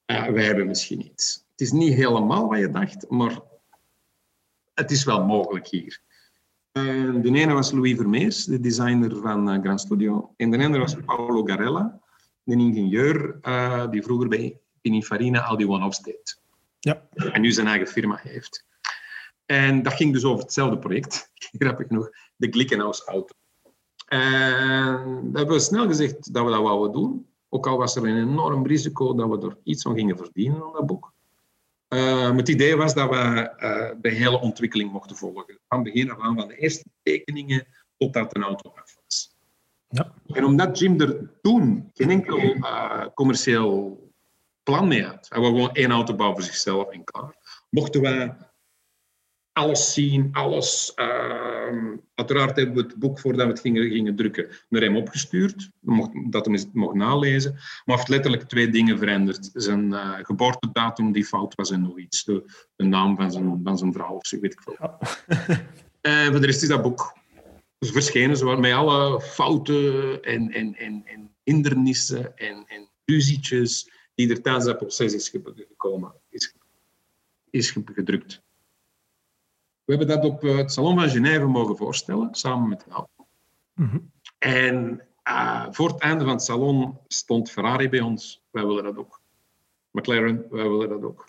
[0.05, 1.45] Eh, wij hebben misschien iets.
[1.51, 3.41] Het is niet helemaal wat je dacht, maar
[4.73, 6.01] het is wel mogelijk hier.
[6.74, 10.34] En de ene was Louis Vermeers, de designer van uh, Grand Studio.
[10.38, 11.99] En de andere was Paolo Garella,
[12.45, 16.41] een ingenieur uh, die vroeger bij Pininfarina al die one-offs deed.
[16.80, 17.07] Ja.
[17.13, 18.65] En nu zijn eigen firma heeft.
[19.45, 23.36] En dat ging dus over hetzelfde project, grappig genoeg, de Glickenhaus auto.
[24.07, 27.28] En dat hebben we snel gezegd dat we dat wouden doen.
[27.49, 30.74] Ook al was er een enorm risico dat we er iets aan gingen verdienen aan
[30.74, 31.12] dat boek.
[31.93, 33.15] Uh, het idee was dat we
[33.59, 35.59] uh, de hele ontwikkeling mochten volgen.
[35.67, 37.67] Van begin af aan, van de eerste tekeningen
[37.97, 39.35] totdat een auto af was.
[39.87, 40.13] Ja.
[40.27, 44.01] En omdat Jim er toen geen enkel uh, commercieel
[44.63, 47.35] plan mee had, hij wou gewoon één auto bouwen voor zichzelf en klaar,
[47.69, 48.35] mochten wij
[49.53, 50.93] alles zien, alles.
[50.95, 55.69] Uh, uiteraard hebben we het boek voordat we het gingen, gingen drukken naar hem opgestuurd,
[56.29, 57.51] dat hij het mocht nalezen.
[57.85, 59.49] Maar heeft letterlijk twee dingen veranderd.
[59.53, 62.23] Zijn uh, geboortedatum die fout was en nog iets.
[62.23, 62.43] De,
[62.75, 64.75] de naam van zijn, van zijn vrouw of zo, weet ik veel.
[64.79, 64.97] Ja.
[66.25, 67.21] en voor de rest is dat boek
[67.79, 74.41] verschenen, zo, met alle fouten en, en, en, en hindernissen en, en ruzietjes die er
[74.41, 76.55] tijdens dat proces is gekomen, is,
[77.49, 78.41] is gedrukt.
[79.86, 83.05] We hebben dat op het Salon van Genève mogen voorstellen, samen met Lau.
[83.73, 84.11] Mm -hmm.
[84.38, 88.41] En uh, voor het einde van het salon stond Ferrari bij ons.
[88.51, 89.21] Wij willen dat ook.
[89.91, 91.25] McLaren, wij willen dat ook.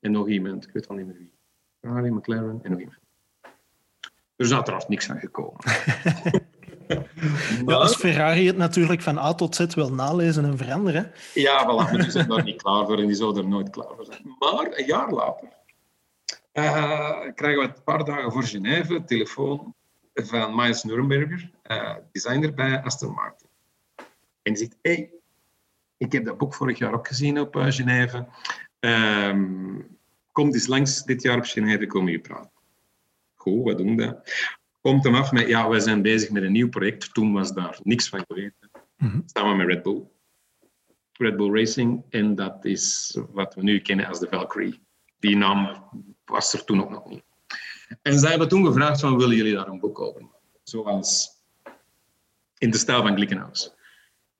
[0.00, 1.32] En nog iemand, ik weet al niet meer wie.
[1.80, 2.98] Ferrari, McLaren en nog iemand.
[4.36, 5.56] Er is uiteraard niks van gekomen.
[5.64, 6.44] maar...
[7.66, 11.12] ja, als Ferrari het natuurlijk van A tot Z wil nalezen en veranderen.
[11.34, 13.94] Ja, voilà, maar die zijn daar niet klaar voor en die zullen er nooit klaar
[13.96, 14.34] voor zijn.
[14.38, 15.48] Maar een jaar later
[16.52, 19.74] krijgen we een paar dagen voor Genève telefoon
[20.14, 23.48] van Miles Nuremberger, uh, designer bij Aston Martin.
[24.42, 25.10] En die zegt, hey,
[25.96, 28.28] ik heb dat boek vorig jaar ook gezien op uh, Genève.
[28.80, 29.98] Um,
[30.32, 32.50] kom eens langs dit jaar op Genève, kom je praten.
[33.34, 34.32] Goed, wat doen we dat?
[34.80, 37.14] Komt hem af met, ja, wij zijn bezig met een nieuw project.
[37.14, 38.70] Toen was daar niks van geweten.
[38.96, 39.20] Mhm.
[39.26, 40.02] Samen met Red Bull.
[41.12, 42.04] Red Bull Racing.
[42.10, 44.82] En dat is wat we nu kennen als de Valkyrie.
[45.18, 45.84] Die naam
[46.30, 47.22] was er toen ook nog niet.
[48.02, 50.38] En zij hebben toen gevraagd van, willen jullie daar een boek over maken?
[50.62, 51.28] Zoals
[52.58, 53.74] in de stijl van Glickenhaus.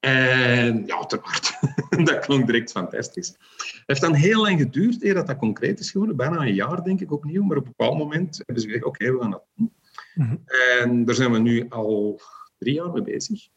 [0.01, 1.59] En ja, uiteraard.
[2.07, 3.28] dat klonk direct fantastisch.
[3.28, 6.16] Het heeft dan heel lang geduurd eer dat dat concreet is geworden.
[6.16, 7.43] Bijna een jaar, denk ik, opnieuw.
[7.43, 9.72] Maar op een bepaald moment hebben ze gezegd, oké, okay, we gaan dat doen.
[10.14, 10.43] Mm -hmm.
[10.80, 12.20] En daar zijn we nu al
[12.59, 13.49] drie jaar mee bezig.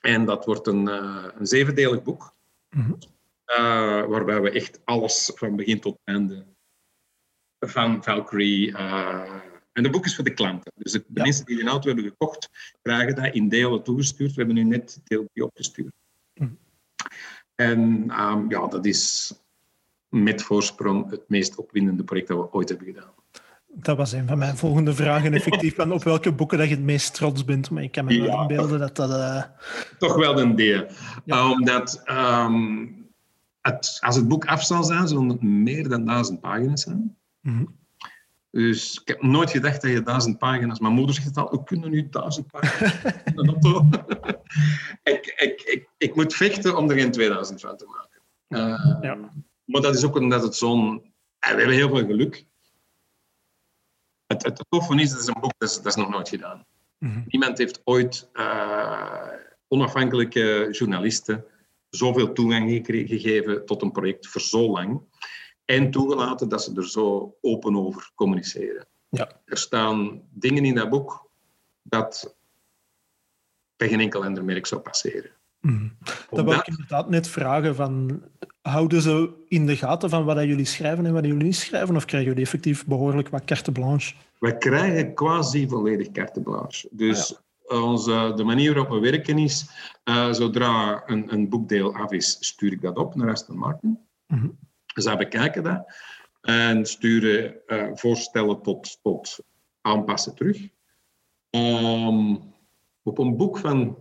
[0.00, 2.34] En dat wordt een, uh, een zevendelig boek.
[2.70, 2.98] Mm -hmm.
[3.46, 6.46] uh, waarbij we echt alles van begin tot einde
[7.68, 8.68] van Valkyrie.
[8.70, 9.20] Uh,
[9.72, 10.72] en de boek is voor de klanten.
[10.76, 11.22] Dus de Ja.
[11.22, 12.50] mensen die een auto hebben gekocht,
[12.82, 14.30] krijgen dat in delen toegestuurd.
[14.30, 15.92] We hebben nu net deel 3 opgestuurd.
[16.34, 16.48] Mhm.
[17.54, 19.32] En ehm, ja, dat is
[20.08, 23.12] met voorsprong het meest opwindende project dat we ooit hebben gedaan.
[23.76, 25.74] Dat was een van mijn volgende vragen, effectief.
[25.74, 27.70] Van op welke boeken dat je het meest trots bent.
[27.70, 28.40] Maar ik kan me wel Ja.
[28.40, 29.10] inbeelden dat dat...
[29.10, 29.42] eh,
[29.98, 30.60] Toch wel een D.
[31.24, 31.50] Ja.
[31.50, 32.86] Omdat ehm,
[33.60, 37.16] het, als het boek af zal zijn, zullen het meer dan duizend pagina's zijn.
[37.44, 37.64] Mhm.
[38.50, 40.78] Dus ik heb nooit gedacht dat je duizend pagina's...
[40.78, 42.92] Mijn moeder zegt al, we kunnen nu duizend pagina's
[43.24, 43.86] in een auto.
[45.02, 48.20] ik, ik, ik, ik moet vechten om er geen 2000 van te maken.
[48.48, 49.32] Eh, Ja.
[49.64, 51.02] Maar dat is ook omdat het zo'n...
[51.38, 52.46] eh, We hebben heel veel geluk.
[54.26, 56.64] Het, het toffe is, het is een boek dat is, dat is nog nooit gedaan.
[56.98, 57.22] Mhm.
[57.26, 59.28] Niemand heeft ooit eh,
[59.68, 61.44] onafhankelijke journalisten
[61.90, 65.00] zoveel toegang gegeven tot een project voor zo lang.
[65.64, 68.86] En toegelaten dat ze er zo open over communiceren.
[69.08, 69.40] Ja.
[69.44, 71.30] Er staan dingen in dat boek
[71.82, 72.36] dat
[73.76, 75.30] bij geen enkel ander merk zou passeren.
[75.60, 75.88] Mhm.
[76.30, 77.74] Dat wil ik inderdaad net vragen.
[77.74, 78.22] Van,
[78.62, 81.96] houden ze in de gaten van wat jullie schrijven en wat jullie niet schrijven?
[81.96, 84.14] Of krijgen jullie effectief behoorlijk wat carte blanche?
[84.38, 86.88] We krijgen quasi volledig carte blanche.
[86.90, 89.66] Dus onze, de manier waarop we werken is,
[90.04, 93.98] eh, zodra een, een boekdeel af is, stuur ik dat op naar Aston Martin.
[94.26, 94.48] Mhm.
[95.02, 95.84] Zij bekijken dat
[96.40, 99.38] en sturen eh, voorstellen tot, tot
[99.80, 100.68] aanpassen terug.
[101.50, 102.36] Ehm,
[103.02, 103.98] op een boek van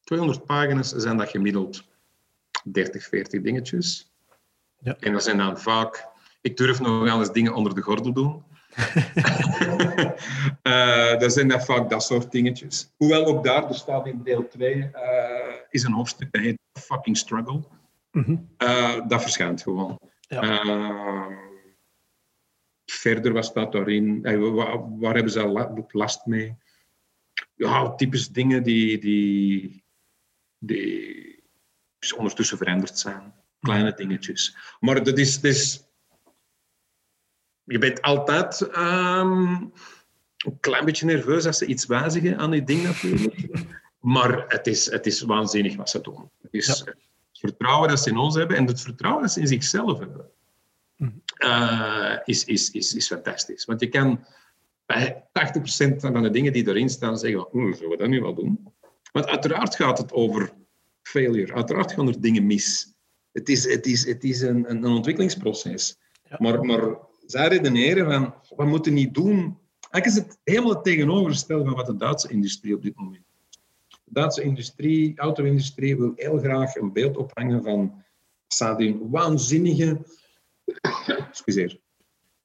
[0.00, 1.84] 200 pagina's zijn dat gemiddeld
[2.64, 4.12] 30, 40 dingetjes.
[4.78, 4.96] Ja.
[5.00, 6.12] En dat zijn dan vaak...
[6.40, 8.42] Ik durf nog wel eens dingen onder de gordel doen.
[10.62, 12.92] Eh, dat zijn dat vaak dat soort dingetjes.
[12.96, 17.16] Hoewel ook daar, er staat in deel 2, eh, is een hoofdstuk dat heet Fucking
[17.16, 17.62] Struggle.
[18.14, 18.36] Mhm.
[18.56, 20.00] Eh, dat verschijnt gewoon.
[20.20, 20.40] Ja.
[20.42, 21.36] Eh,
[22.84, 24.24] verder, wat staat daarin?
[24.24, 26.56] Eh, waar, waar hebben ze la- last mee?
[27.54, 29.84] Ja, typisch dingen die, die,
[30.58, 31.42] die
[32.16, 33.34] ondertussen veranderd zijn.
[33.60, 34.56] Kleine dingetjes.
[34.80, 35.40] Maar dat is...
[35.40, 35.82] Dat is
[37.66, 39.52] je bent altijd ehm,
[40.36, 43.36] een klein beetje nerveus als ze iets wijzigen aan die ding natuurlijk.
[44.04, 46.30] Maar het is, het is waanzinnig wat ze doen.
[46.42, 46.94] Het is Ja.
[47.48, 50.30] Vertrouwen dat ze in ons hebben en het vertrouwen dat ze in zichzelf hebben,
[50.96, 51.10] Mhm.
[51.36, 53.64] eh, is, is, is, is fantastisch.
[53.64, 54.24] Want je kan
[54.86, 58.20] bij 80% van de dingen die erin staan zeggen van, "Oeh, zullen we dat nu
[58.20, 58.72] wel doen?
[59.12, 60.52] Want uiteraard gaat het over
[61.02, 61.54] failure.
[61.54, 62.94] Uiteraard gaan er dingen mis.
[63.32, 65.96] Het is, het is, het is een, een, ontwikkelingsproces.
[66.28, 66.36] Ja.
[66.38, 69.58] Maar, maar zij redeneren van, we moeten niet doen...
[69.90, 73.24] Eigenlijk is het helemaal het tegenovergestelde van wat de Duitse industrie op dit moment.
[74.04, 78.04] De Duitse industrie, auto-industrie, wil heel graag een beeld ophangen van
[78.76, 80.06] die een waanzinnige,
[81.06, 81.80] excuseer,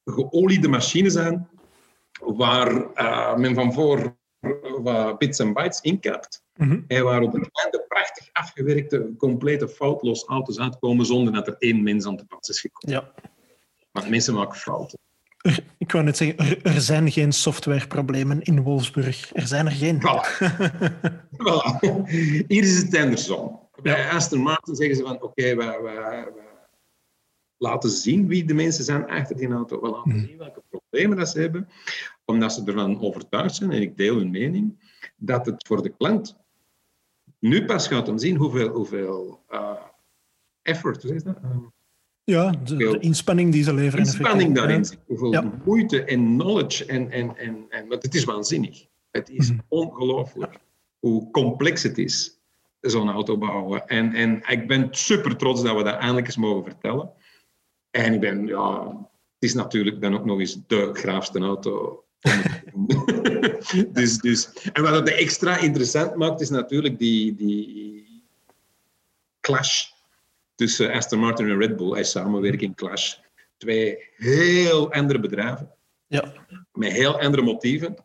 [0.06, 1.50] geoliede machine zijn,
[2.20, 4.18] waar eh, men van voor
[4.82, 6.44] wat bits en bytes inkapt.
[6.56, 6.82] Mhm.
[6.88, 11.84] En waar op het einde prachtig afgewerkte, complete foutloos auto's uitkomen zonder dat er één
[11.84, 13.00] mens aan te pas is gekomen.
[13.00, 13.14] Ja.
[13.92, 15.00] Want mensen maken fouten.
[15.40, 19.34] Er- ik wou net zeggen, er, er zijn geen softwareproblemen in Wolfsburg.
[19.36, 20.02] Er zijn er geen.
[20.02, 20.44] Voilà.
[21.44, 21.80] voilà.
[22.48, 23.60] Hier is het andersom.
[23.82, 26.42] Bij Aston Martin zeggen ze van oké, we, we, we
[27.58, 29.82] laten zien wie de mensen zijn achter die auto.
[29.82, 30.26] We laten Mhm.
[30.26, 31.70] zien welke problemen dat ze hebben.
[32.26, 34.80] Omdat ze ervan overtuigd zijn, en ik deel hun mening,
[35.18, 36.38] dat het voor de klant
[37.40, 39.72] nu pas gaat om zien hoeveel, hoeveel eh,
[40.62, 41.38] effort, hoe zeg dat?
[42.30, 44.06] Ja, de, de inspanning die ze leveren.
[44.06, 44.98] inspanning daarin zit.
[45.08, 45.52] Hoeveel Ja.
[45.66, 46.86] moeite en knowledge.
[46.86, 48.86] En, en, en, en, want het is waanzinnig.
[49.12, 49.60] Het is Mhm.
[49.68, 50.60] ongelooflijk
[51.00, 52.40] hoe complex het is,
[52.82, 53.88] zo'n auto bouwen.
[53.88, 57.12] En, en ik ben super trots dat we dat eindelijk eens mogen vertellen.
[57.92, 58.88] En ik ben, ja,
[59.40, 62.04] het is natuurlijk dan ook nog eens de graafste auto.
[63.92, 68.06] dus, dus, en wat het extra interessant maakt, is natuurlijk die, die
[69.40, 69.86] clash
[70.60, 71.92] tussen Aston Martin en Red Bull.
[71.92, 73.16] Hij samenwerking clash.
[73.58, 75.72] Twee heel andere bedrijven
[76.08, 76.34] Ja.
[76.72, 77.96] met heel andere motieven,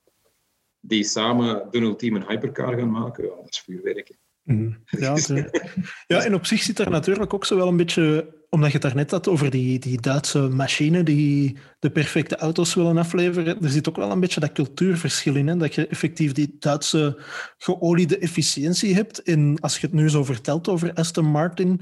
[0.80, 3.24] die samen de ultieme hypercar gaan maken.
[3.24, 4.10] Ja, dat is vuurwerk.
[4.42, 4.72] Mhm.
[4.86, 5.16] Ja,
[6.06, 8.82] ja, en op zich zit er natuurlijk ook zo wel een beetje, omdat je het
[8.82, 13.88] daarnet had over die, die Duitse machine die de perfecte auto's willen afleveren, er zit
[13.88, 15.56] ook wel een beetje dat cultuurverschil in, hè?
[15.56, 17.18] dat je effectief die Duitse
[17.58, 19.22] geoliede efficiëntie hebt.
[19.22, 21.80] En als je het nu zo vertelt over Aston Martin,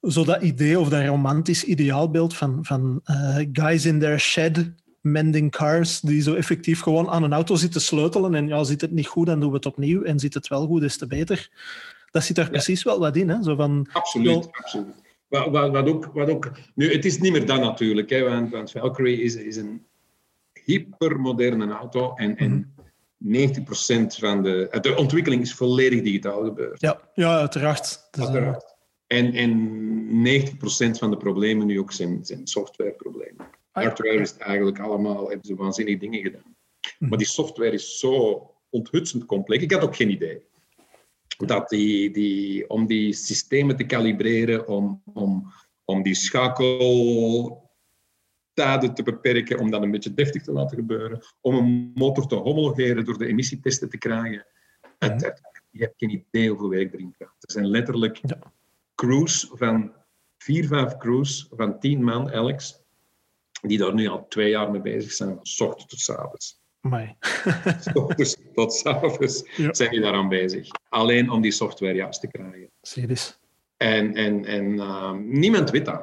[0.00, 5.50] zo dat idee of dat romantisch ideaalbeeld van, van eh, guys in their shed mending
[5.50, 9.06] cars, die zo effectief gewoon aan een auto zitten sleutelen en ja, zit het niet
[9.06, 11.50] goed, dan doen we het opnieuw en zit het wel goed, is te beter.
[12.10, 13.42] Dat zit daar precies wel wat in, hè?
[13.42, 14.94] Zo van, Absoluut, absoluut.
[15.28, 18.50] Wat, wat, wat ook, wat ook, nu, het is niet meer dat natuurlijk, hè, want,
[18.50, 19.86] want Valkyrie is, is een
[20.64, 22.74] hypermoderne auto en, en
[23.24, 23.26] 90%
[24.18, 24.78] van de...
[24.80, 26.80] De ontwikkeling is volledig digitaal gebeurd.
[26.80, 28.08] ja, ja uiteraard.
[28.10, 28.69] Uiteraard.
[29.12, 29.50] En, en
[30.46, 30.50] 90%
[30.98, 33.46] van de problemen nu ook zijn, zijn softwareproblemen.
[33.72, 33.84] Ah.
[33.84, 36.56] Hardware is het eigenlijk allemaal, hebben ze waanzinnige dingen gedaan.
[36.98, 39.62] Maar die software is zo onthutsend complex.
[39.62, 40.42] Ik had ook geen idee.
[41.36, 45.52] Dat die, die, om die systemen te kalibreren, om, om,
[45.84, 51.90] om die schakeltijden te beperken, om dat een beetje deftig te laten gebeuren, om een
[51.94, 54.46] motor te homologeren door de emissietesten te krijgen.
[54.98, 55.40] Het-
[55.70, 57.34] je hebt geen idee hoeveel werk erin gaat.
[57.40, 58.52] Er zijn letterlijk Ja.
[59.00, 59.92] Crews van
[60.38, 62.80] vier, vijf crews van tien man, Alex,
[63.62, 66.58] die daar nu al twee jaar mee bezig zijn, van 's ochtends tot avonds.
[67.84, 69.74] S ochtends tot avonds Ja.
[69.74, 70.68] zijn die daaraan bezig.
[70.88, 72.70] Alleen om die software juist te krijgen.
[73.06, 73.38] Dus.
[73.76, 76.02] En, en, en ehm, niemand weet dat.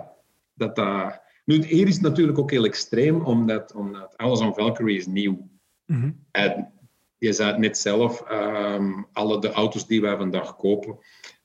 [0.53, 4.97] dat, dat nu, hier is het natuurlijk ook heel extreem, omdat, omdat alles aan Valkyrie
[4.97, 5.49] is nieuw.
[5.85, 6.11] Mhm.
[6.31, 6.71] En
[7.17, 10.97] je zei het net zelf, ehm, alle de auto's die wij vandaag kopen,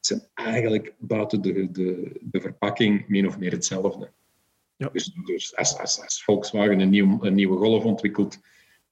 [0.07, 4.11] zijn eigenlijk buiten de, de, de verpakking min of meer hetzelfde.
[4.76, 4.88] Ja.
[4.92, 8.38] Dus, dus als, als, als Volkswagen een, nieuw, een nieuwe Golf ontwikkelt,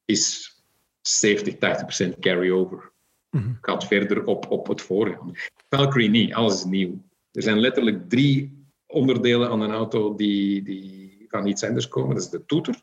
[0.05, 0.55] is
[1.01, 2.91] 70, 80 procent carry-over.
[3.31, 3.53] Mhm.
[3.61, 5.33] Gaat verder op, op het voorgaande.
[5.69, 7.03] Valkyrie niet, alles is nieuw.
[7.33, 12.15] Er zijn letterlijk drie onderdelen aan een auto die, die van iets anders komen.
[12.15, 12.81] Dat is de toeter,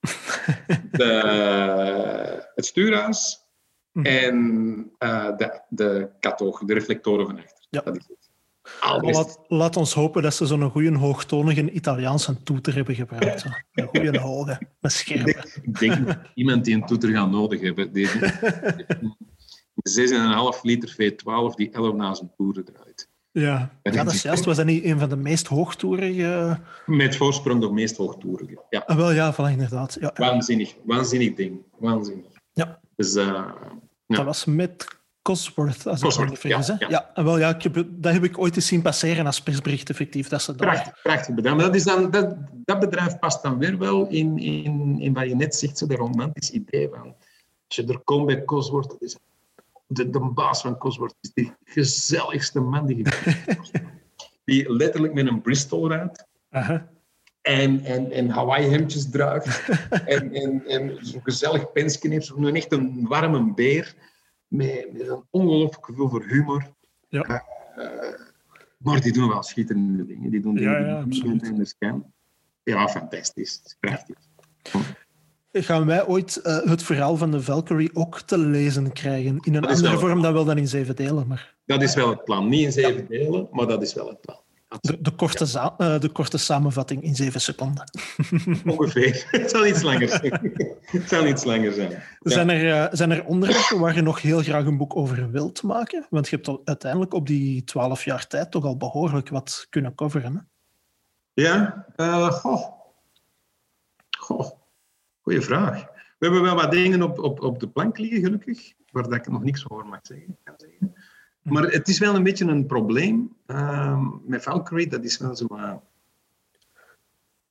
[0.92, 3.48] de, het stuurhuis
[3.92, 4.06] Mhm.
[4.06, 7.66] en eh, de, de katoog, de reflectoren van achter.
[7.70, 7.80] Ja.
[7.80, 8.28] Dat is het.
[9.00, 13.40] Laat, laat ons hopen dat ze zo'n goede hoogtonige Italiaanse toeter hebben gebruikt.
[13.40, 13.48] Zo.
[13.72, 15.44] Een goede hoge, met scherpe.
[15.62, 17.92] Ik denk dat iemand die een toeter gaat nodig hebben.
[17.92, 18.08] Die,
[18.86, 23.08] een 6,5 liter V12 die 11 na zijn toeren draait.
[23.32, 23.70] Ja.
[23.82, 24.44] ja, dat is juist.
[24.44, 26.58] Was dat niet een van de meest hoogtoerige...
[26.86, 28.64] Met voorsprong de meest hoogtoerige.
[28.70, 29.96] Ja, Ah, wel, ja, voilà, inderdaad.
[30.00, 30.10] Ja.
[30.14, 30.74] waanzinnig.
[30.84, 31.60] Waanzinnig ding.
[31.78, 32.26] Waanzinnig.
[32.52, 32.80] Ja.
[33.00, 33.24] Dus eh,
[34.06, 34.16] Ja.
[34.16, 34.86] Dat was met
[35.22, 36.66] Cosworth, als ik Cosworth, niet vergis.
[36.66, 36.88] ja, ja.
[36.88, 37.10] ja.
[37.14, 40.28] en wel, ja, ik heb, dat heb ik ooit eens zien passeren als persbericht, effectief.
[40.28, 41.56] Dat ze prachtig, prachtig bedrijf.
[41.56, 45.28] Maar dat, is dan, dat, dat bedrijf past dan weer wel in, in, in wat
[45.28, 47.14] je net zegt, zo dat romantisch idee van
[47.66, 49.16] Als je er komt bij Cosworth, is
[49.86, 53.04] de, de baas van Cosworth is de gezelligste man die je
[54.44, 56.26] Die letterlijk met een Bristol rijdt.
[57.42, 59.68] En, en, en Hawaii-hemdjes draagt.
[60.04, 62.26] en en, en zo'n gezellig pensje heeft.
[62.26, 63.94] Zo'n echt een warme beer.
[64.48, 66.72] Met, met een ongelooflijk gevoel voor humor.
[67.08, 67.44] Ja.
[67.76, 67.84] Eh,
[68.78, 70.30] maar die doen wel schitterende dingen.
[70.30, 71.42] Die doen Ja, dingen ja, die absoluut.
[71.46, 72.12] in de scan.
[72.62, 73.76] Ja, fantastisch.
[73.80, 74.16] Prachtig.
[75.52, 79.38] Gaan wij ooit eh, het verhaal van de Valkyrie ook te lezen krijgen?
[79.40, 82.24] In een andere vorm dan wel dan in zeven delen, maar Dat is wel het
[82.24, 82.48] plan.
[82.48, 84.40] Niet in zeven delen, maar dat is wel het plan.
[84.80, 87.90] De, de, korte, eh, de korte samenvatting in zeven seconden.
[88.76, 89.26] Ongeveer.
[89.30, 90.52] Het zal iets langer zijn.
[90.80, 91.90] Het zal iets langer zijn.
[91.90, 92.00] Ja.
[92.20, 95.62] Zijn, er, eh, zijn er onderwerpen waar je nog heel graag een boek over wilt
[95.62, 96.06] maken?
[96.10, 100.34] Want je hebt uiteindelijk op die twaalf jaar tijd toch al behoorlijk wat kunnen coveren.
[100.34, 100.40] Hè?
[101.42, 102.78] Ja, eh, goh.
[104.18, 104.50] Goh,
[105.20, 105.82] goeie vraag.
[106.18, 109.28] We hebben wel wat dingen op, op, op de plank liggen, gelukkig, waar dat ik
[109.28, 110.36] nog niks over mag zeggen.
[110.44, 110.94] Kan zeggen.
[111.50, 114.86] Maar het is wel een beetje een probleem ehm, met Valkyrie.
[114.88, 115.46] Dat is wel zo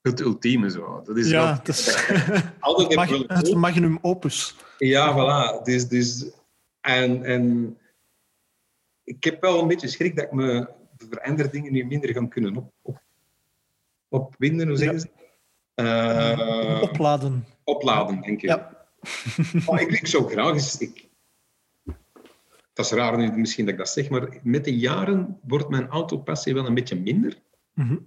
[0.01, 1.01] het ultieme zo.
[1.05, 1.95] Dat is Ja, wel- het is
[2.59, 4.55] altijd het, mag- heb ik wel- het magnum opus.
[4.77, 5.63] Ja, voilà.
[5.63, 6.25] Dus, dus,
[6.81, 7.77] en, en
[9.03, 12.25] ik heb wel een beetje schrik dat ik me voor andere dingen nu minder ga
[12.25, 13.01] kunnen op, op,
[14.09, 15.09] opwinden, hoe zeggen ze?
[15.73, 17.45] Eh, Opladen.
[17.63, 18.49] opladen, denk ik.
[18.49, 18.77] Ja.
[19.65, 20.77] Maar ik, ik zou graag eens...
[20.77, 21.07] Ik,
[22.73, 25.87] dat is raar nu misschien dat ik dat zeg, maar met de jaren wordt mijn
[25.87, 27.41] autopassie wel een beetje minder.
[27.73, 27.97] Mhm.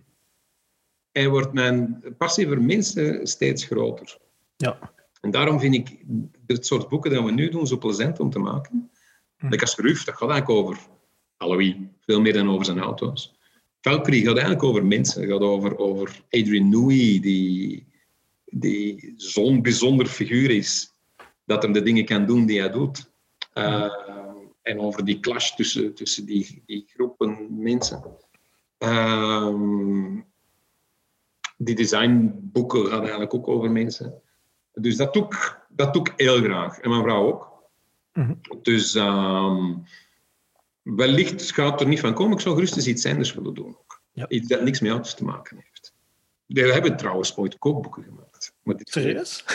[1.12, 4.18] En wordt mijn passie voor mensen steeds groter.
[4.56, 4.92] Ja.
[5.20, 6.04] En daarom vind ik
[6.46, 8.90] het soort boeken dat we nu doen zo plezant om te maken.
[9.38, 10.78] Like als Ruf, dat gaat eigenlijk over
[11.36, 13.34] Halloween, veel meer dan over zijn auto's.
[13.80, 15.28] Valkyrie gaat eigenlijk over mensen.
[15.28, 17.86] Gaat over, over Adrian Newey, die,
[18.44, 20.92] die zo'n bijzonder figuur is,
[21.44, 23.10] dat hem de dingen kan doen die hij doet.
[23.54, 23.94] Uh,
[24.62, 28.02] en over die clash tussen, tussen die, die groepen mensen.
[28.78, 30.24] Um,
[31.56, 34.22] die designboeken gaan eigenlijk ook over mensen.
[34.74, 36.78] Dus dat doe ik, dat doe ik heel graag.
[36.78, 37.50] En mijn vrouw ook.
[38.12, 38.40] Mm-hmm.
[38.62, 39.82] Dus um,
[40.82, 42.32] wellicht gaat er niet van komen.
[42.32, 43.76] Ik zou gerust eens iets anders willen doen.
[43.78, 44.02] Ook.
[44.12, 44.28] Ja.
[44.28, 45.94] Iets dat niks met auto's te maken heeft.
[46.46, 48.54] We hebben trouwens ooit kookboeken gemaakt.
[48.62, 49.44] Maar dit Serieus?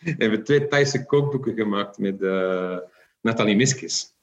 [0.00, 2.78] We hebben twee Thaise kookboeken gemaakt met uh,
[3.20, 4.16] Nathalie Miskis.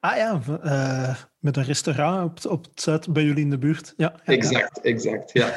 [0.00, 3.94] Ah ja, uh, met een restaurant op, op het zuid bij jullie in de buurt.
[3.96, 4.82] Ja, ja exact, ja.
[4.92, 5.32] exact.
[5.32, 5.52] Ja.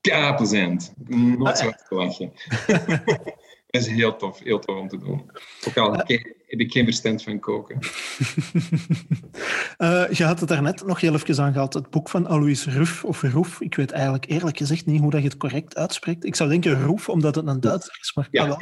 [0.00, 0.92] ja, plezant.
[1.06, 1.78] Nooit ah, zo ja.
[1.88, 2.32] te lachen.
[3.66, 5.30] Dat is heel tof, heel tof om te doen.
[5.68, 7.78] Ook al heb ik geen verstand van koken.
[9.78, 13.22] uh, je had het daarnet nog heel even aangehaald, het boek van Alois Ruf, of
[13.22, 13.60] Roef.
[13.60, 16.24] Ik weet eigenlijk eerlijk gezegd niet hoe dat je het correct uitspreekt.
[16.24, 18.58] Ik zou denken Roef, omdat het een Duitser is, maar ja, wel.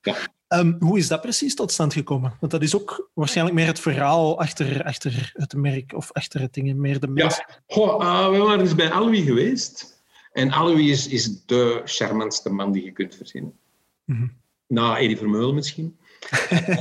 [0.00, 0.16] ja.
[0.48, 2.36] Um, hoe is dat precies tot stand gekomen?
[2.40, 6.54] Want dat is ook waarschijnlijk meer het verhaal achter, achter het merk of achter het
[6.54, 7.44] dingen, meer de mensen.
[7.48, 10.02] Ja, Goh, uh, we waren dus bij Alois geweest.
[10.32, 13.58] En Alois is, is de charmantste man die je kunt verzinnen.
[14.04, 14.32] Mm-hmm.
[14.66, 15.98] Na Eddie Vermeulen misschien.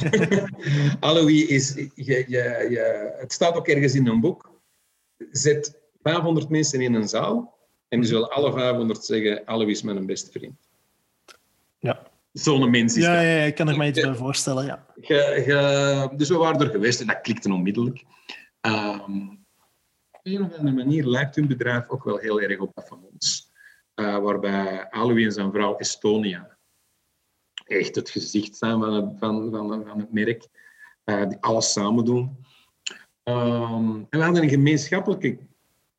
[0.99, 1.73] Alois is...
[1.73, 4.51] Je, je, je, het staat ook ergens in een boek.
[5.31, 7.57] Zet 500 mensen in een zaal
[7.87, 10.55] en die zullen alle 500 zeggen Alois is mijn beste vriend.
[11.79, 12.13] Ja.
[12.35, 14.85] Zo'n mens is ja, ja, ik kan er mij iets bij voorstellen, ja.
[15.01, 18.03] Ge, ge, dus we waren er geweest en dat klikte onmiddellijk.
[18.61, 19.45] Um,
[20.11, 23.03] op een of andere manier lijkt hun bedrijf ook wel heel erg op dat van
[23.11, 23.51] ons.
[23.95, 26.57] Uh, waarbij Alois en zijn vrouw Estonia
[27.65, 30.47] echt het gezicht zijn van het, van, van, van het merk.
[31.05, 32.45] Uh, die alles samen doen.
[33.23, 35.37] Um, en we hadden een gemeenschappelijke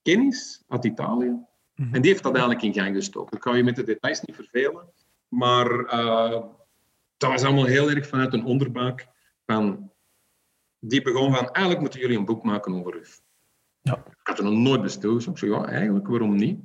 [0.03, 1.37] kennis uit Italië.
[1.75, 1.95] Mhm.
[1.95, 3.37] En die heeft dat eigenlijk in gang gestoken.
[3.37, 4.89] Ik kan je met de details niet vervelen.
[5.29, 6.43] Maar uh,
[7.17, 9.09] dat was allemaal heel erg vanuit een onderbuik.
[9.47, 9.91] Van,
[10.79, 13.21] die begon van, eigenlijk moeten jullie een boek maken over Ruf.
[13.81, 13.95] Ja.
[13.97, 15.33] Ik had er nog nooit stilgestaan.
[15.33, 16.59] Ik zei, ja, eigenlijk, waarom niet?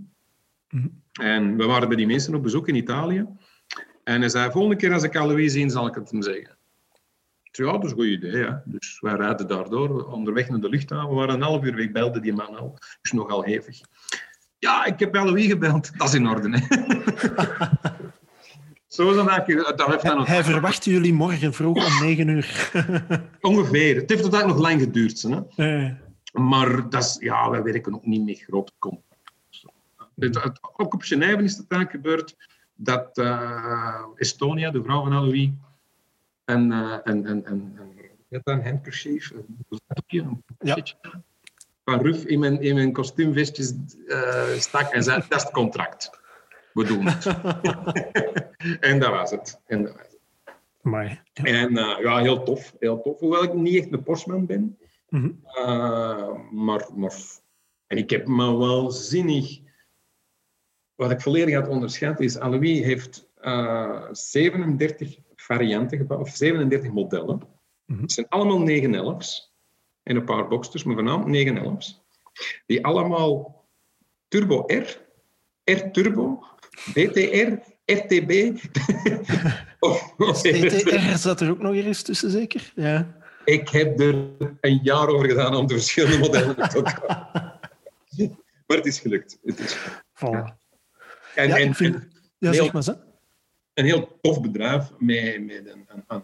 [0.69, 0.87] Mhm.
[1.21, 3.27] En we waren bij die mensen op bezoek in Italië.
[4.03, 6.57] En hij zei, volgende keer als ik Alois zie, zal ik het hem zeggen.
[7.43, 8.37] Ik zei, ja, dat is een goed idee.
[8.37, 8.63] Ja.
[8.65, 11.09] Dus wij rijden daardoor, onderweg naar de luchthaven.
[11.09, 12.77] We waren een half uur weg, belde die man al.
[13.01, 13.81] is nogal hevig.
[14.59, 15.97] Ja, ik heb Alois gebeld.
[15.97, 16.59] Dat is in orde, hè.
[18.91, 20.27] Zo dan dat heeft hij, nog...
[20.27, 22.71] hij verwacht jullie morgen vroeg om negen uur.
[23.41, 23.95] Ongeveer.
[23.95, 25.21] Het heeft uiteindelijk nog lang geduurd.
[25.21, 25.39] Hè?
[25.55, 25.97] Nee.
[26.33, 29.65] Maar dat is, ja, wij werken ook niet met grote companies.
[30.77, 32.35] Ook op Genève is het eigenlijk gebeurd
[32.75, 35.49] dat uh, Estonia, de vrouw van Alois,
[36.45, 37.79] een, uh, een, een, een,
[38.29, 40.83] een, een handkerchief, een zakje, een ja.
[41.83, 43.73] van Ruf in mijn, in mijn kostuumvestjes
[44.07, 46.20] uh, stak en zei, dat is het contract.
[46.73, 47.25] We doen het.
[48.89, 49.61] en dat was het.
[49.65, 50.19] En dat was het.
[51.33, 53.19] En uh, ja, heel tof, heel tof.
[53.19, 54.77] Hoewel ik niet echt een Porsche ben.
[55.09, 55.31] Mhm.
[55.45, 57.13] Uh, maar, maar...
[57.87, 59.59] En ik heb me wel zinnig...
[60.95, 62.37] Wat ik volledig had onderschat is...
[62.37, 67.41] Alois heeft uh, 37 varianten gebouwd, of 37 modellen.
[67.85, 68.01] Mhm.
[68.01, 69.53] Het zijn allemaal 911's.
[70.03, 72.01] En een paar boxers, maar voornamelijk 911's.
[72.65, 73.65] Die allemaal
[74.27, 75.01] Turbo R,
[75.63, 76.43] R-Turbo,
[76.85, 77.53] BTR,
[77.85, 78.59] RTB.
[79.79, 82.71] TTR zat er ook nog eens tussen, zeker?
[82.75, 83.19] Ja.
[83.45, 84.15] Ik heb er
[84.61, 86.81] een jaar over gedaan om de verschillende modellen te
[88.67, 89.37] Maar het is gelukt.
[89.43, 90.03] Het is gelukt.
[90.13, 90.59] Voilà.
[91.35, 91.95] En, ja, en, vind...
[91.95, 92.95] en ja, zeg maar zo.
[93.73, 96.23] Een heel tof bedrijf met, met een, een, een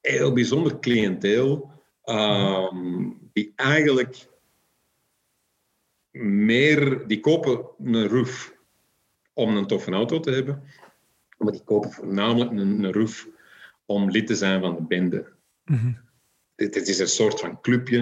[0.00, 1.70] heel bijzonder cliënteel.
[2.04, 4.28] Um, die eigenlijk
[6.10, 8.57] meer, die kopen een roof
[9.38, 10.62] om een toffe auto te hebben,
[11.36, 13.28] maar die kopen voornamelijk een, een roof
[13.86, 15.26] om lid te zijn van de bende.
[15.64, 15.98] Mm -hmm.
[16.54, 17.98] dit, dit, is een soort van clubje.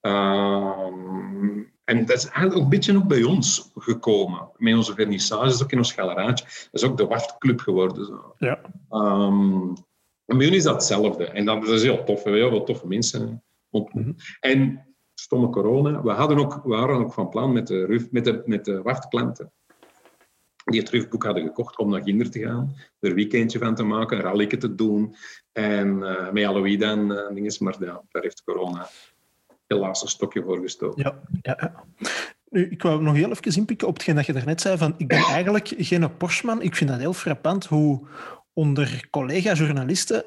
[0.00, 4.48] Um, en dat is eigenlijk ook een beetje ook bij ons gekomen.
[4.56, 6.44] Met onze vernissages, ook in ons galeraatje.
[6.44, 8.04] Dat is ook de WAFT-club geworden.
[8.04, 8.34] Zo.
[8.38, 8.60] Ja.
[8.90, 9.74] Um,
[10.24, 11.24] en bij jullie is dat hetzelfde.
[11.24, 12.16] En dat, dat is heel tof.
[12.16, 14.04] We hebben heel veel toffe mensen ontmoet.
[14.04, 14.16] -hmm.
[14.40, 16.02] En stomme corona.
[16.02, 18.82] We, hadden ook, we waren ook van plan met de, RUF, met de, met de
[18.82, 19.52] WAFT-klanten
[20.70, 23.82] die het RUF-boek hadden gekocht om naar Ginder te gaan, er een weekendje van te
[23.82, 25.14] maken, een rallyke te doen
[25.52, 28.88] en uh, met Halloween dan uh, dinges, maar ja, daar heeft corona
[29.66, 31.02] helaas een stokje voor gestoken.
[31.02, 31.84] Ja, ja.
[32.48, 35.08] Nu, ik wou nog heel even inpikken op hetgeen dat je daarnet zei, van ik
[35.08, 36.62] ben eigenlijk geen Porsche-man.
[36.62, 38.06] Ik vind dat heel frappant hoe
[38.52, 40.24] onder collega-journalisten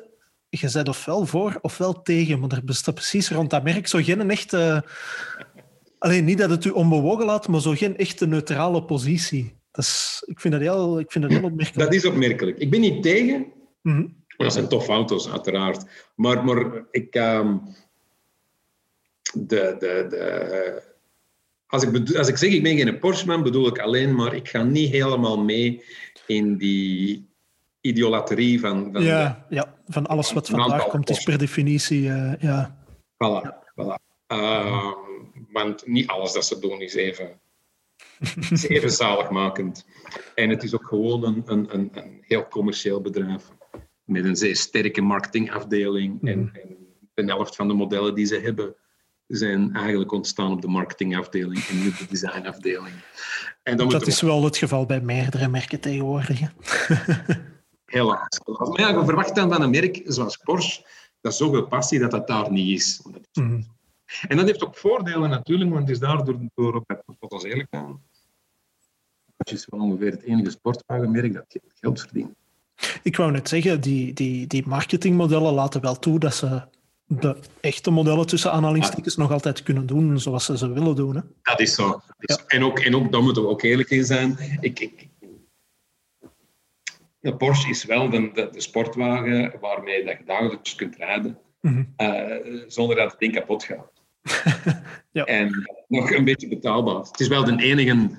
[0.49, 4.29] je bent ofwel voor ofwel tegen, maar er bestaat precies rond dat merk zo geen
[4.29, 4.85] echte...
[5.97, 9.55] Alleen niet dat het u onbewogen laat, maar zo geen echte neutrale positie.
[9.73, 11.85] Dat is, ik, vind dat heel, ik vind dat heel opmerkelijk.
[11.85, 12.57] Dat is opmerkelijk.
[12.57, 13.45] Ik ben niet tegen.
[13.81, 14.23] Mm -hmm.
[14.37, 15.85] Dat zijn toffe auto's, uiteraard.
[16.15, 17.15] Maar, maar ik...
[17.15, 17.61] Um,
[19.33, 20.83] de, de, de,
[21.67, 24.33] als, ik bedoel, als ik zeg ik ben geen Porsche-man, bedoel ik alleen maar...
[24.33, 25.83] Ik ga niet helemaal mee
[26.27, 27.29] in die
[27.81, 28.89] idolatrie van...
[28.91, 32.01] van ja, ja, van alles wat vandaag komt is per definitie...
[32.01, 32.85] Uh, ja.
[32.93, 33.63] Voilà, ja.
[33.75, 34.11] voilà.
[34.27, 34.91] Uh,
[35.51, 37.39] want niet alles dat ze doen is even,
[38.67, 39.85] even zaligmakend.
[40.35, 43.51] En het is ook gewoon een, een, een, een heel commercieel bedrijf.
[44.03, 46.21] Met een zeer sterke marketingafdeling.
[46.21, 46.27] Mm.
[46.27, 46.51] En,
[47.15, 48.75] en de helft van de modellen die ze hebben
[49.27, 52.93] zijn eigenlijk ontstaan op de marketingafdeling en niet de designafdeling.
[53.63, 54.27] En dan dat is we...
[54.27, 56.39] wel het geval bij meerdere merken tegenwoordig.
[57.85, 58.39] Helaas.
[58.45, 60.85] Maar ja, je verwacht dan van een merk zoals Porsche
[61.21, 63.01] dat zoveel passie dat dat daar niet is.
[63.33, 63.65] Mm.
[64.27, 66.83] En dat heeft ook voordelen natuurlijk, want het is daardoor, door,
[67.19, 68.01] tot ons eerlijk aan,
[69.49, 72.33] het is wel ongeveer het enige sportwagenmerk dat geld verdient.
[73.03, 76.61] Ik wou net zeggen, die, die, die marketingmodellen laten wel toe dat ze
[77.05, 81.15] de echte modellen tussen aanhalingstekens nog altijd kunnen doen zoals ze ze willen doen.
[81.15, 81.21] Hè?
[81.41, 81.87] Dat is zo.
[81.89, 82.43] Dat is ja.
[82.47, 84.37] En, ook, en ook, daar moeten we ook eerlijk in zijn.
[84.59, 85.07] Ik, ik,
[87.19, 91.73] de Porsche is wel de, de, de, sportwagen waarmee dat je dagelijks kunt rijden mm
[91.97, 92.07] -hmm.
[92.07, 93.91] uh, zonder dat het ding kapot gaat.
[95.11, 95.23] ja.
[95.23, 96.95] En nog een beetje betaalbaar.
[96.95, 98.09] Het is wel de enige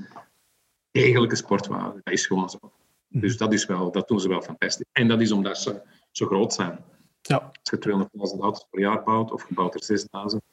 [0.95, 2.01] degelijke sportwagen.
[2.05, 2.59] Dat is gewoon zo.
[2.61, 3.21] -hmm.
[3.21, 4.87] Dus dat, is wel, dat doen ze wel fantastisch.
[4.93, 6.79] En dat is omdat ze zo groot zijn.
[7.23, 7.37] Ja.
[7.37, 9.99] Als je 200.000 auto's per jaar bouwt, of je bouwt er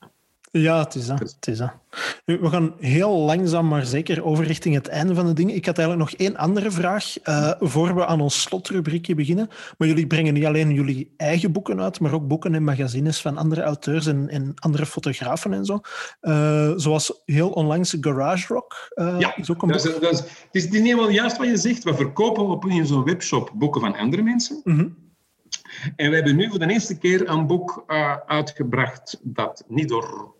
[0.03, 0.10] 6.000.
[0.51, 1.19] Ja, het is dat.
[1.19, 1.71] Het is dat.
[2.25, 5.55] We gaan heel langzaam, maar zeker over richting het einde van de dingen.
[5.55, 9.49] Ik had eigenlijk nog één andere vraag uh, voor we aan ons slotrubriekje beginnen.
[9.77, 13.37] Maar jullie brengen niet alleen jullie eigen boeken uit, maar ook boeken en magazines van
[13.37, 15.79] andere auteurs en, en andere fotografen en zo.
[16.21, 18.91] Uh, zoals heel onlangs Garage Rock.
[18.95, 21.47] Uh, ja, is ook een dat is, dat is, het, is, niet helemaal juist wat
[21.47, 21.83] je zegt.
[21.83, 24.61] We verkopen op in zo'n webshop boeken van andere mensen.
[24.63, 24.95] Mm -hmm.
[25.95, 27.83] En we hebben nu voor de eerste keer een boek
[28.25, 30.39] uitgebracht dat niet door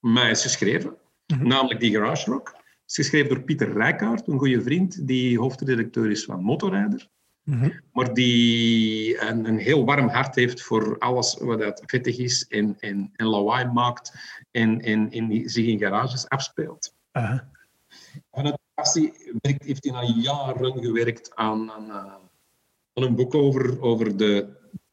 [0.00, 0.96] mij is geschreven,
[1.26, 1.46] Mhm.
[1.46, 2.46] namelijk die Garage Rock.
[2.48, 7.08] Het is geschreven door Pieter Rijkaard, een goede vriend die hoofdredacteur is van Motorrijder,
[7.42, 7.70] Mhm.
[7.92, 12.76] maar die een, een heel warm hart heeft voor alles wat dat vettig is en,
[12.80, 14.12] en, en lawaai maakt
[14.50, 16.94] en, en, en zich in garages afspeelt.
[17.12, 17.50] Aha.
[18.32, 21.96] Vanuit passie werkt, heeft hij al jaren gewerkt aan, aan, uh,
[22.92, 24.48] aan een boek over, over de,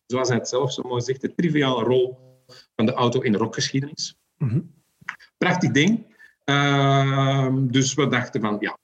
[0.06, 2.18] zoals hij het zelf zo mooi zegt, de triviale rol
[2.76, 4.18] van de auto in de rockgeschiedenis.
[4.38, 4.60] Mhm.
[5.38, 6.14] Prachtig ding.
[6.46, 8.78] Uh, dus we dachten van, ja,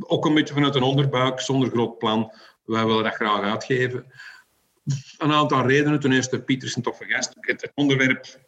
[0.00, 2.32] ook een beetje vanuit een onderbuik, zonder groot plan.
[2.64, 4.06] Wij willen dat graag uitgeven.
[5.18, 6.00] Een aantal redenen.
[6.00, 7.36] Ten eerste, Pieter is een toffe gast.
[7.40, 8.40] Het, onderwerp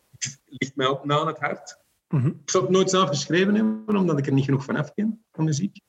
[0.45, 1.79] ligt mij ook na aan het hart.
[2.09, 2.27] Mhm.
[2.27, 5.25] Ik zou het nooit zelf geschreven hebben, omdat ik er niet genoeg van af ken,
[5.33, 5.81] van muziek.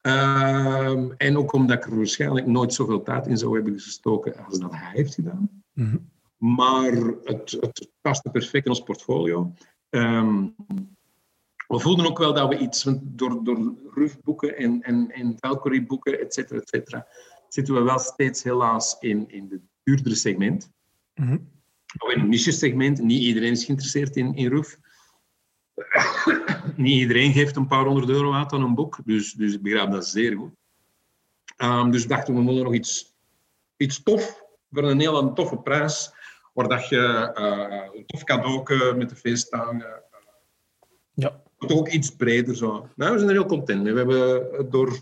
[0.00, 4.58] Ehm, en ook omdat ik er waarschijnlijk nooit zoveel tijd in zou hebben gestoken als
[4.58, 5.62] dat hij heeft gedaan.
[5.72, 5.96] Mhm.
[6.38, 6.92] Maar
[7.24, 9.54] het, het paste perfect in ons portfolio.
[9.90, 10.46] Ehm,
[11.68, 16.20] we voelden ook wel dat we iets, want door, door RUF-boeken en, en, en Valkyrie-boeken,
[16.20, 17.06] et cetera, et cetera,
[17.48, 20.70] zitten we wel steeds helaas in, in het duurdere segment.
[21.14, 21.38] Mhm.
[21.98, 23.02] Of in een niche-segment.
[23.02, 24.78] Niet iedereen is geïnteresseerd in, in RUF.
[26.76, 29.90] Niet iedereen geeft een paar honderd euro uit aan een boek, dus, dus ik begrijp
[29.90, 30.52] dat zeer goed.
[31.56, 33.14] Ehm, dus dachten we, we moeten nog iets,
[33.76, 36.12] iets tof, voor een heel toffe prijs,
[36.58, 40.02] waar dat je eh, een tof cadeau met de feestdagen
[41.14, 41.42] Ja.
[41.58, 42.88] toch ook iets breder zo.
[42.96, 43.92] Nou, we zijn er heel content mee.
[43.92, 45.00] We hebben het door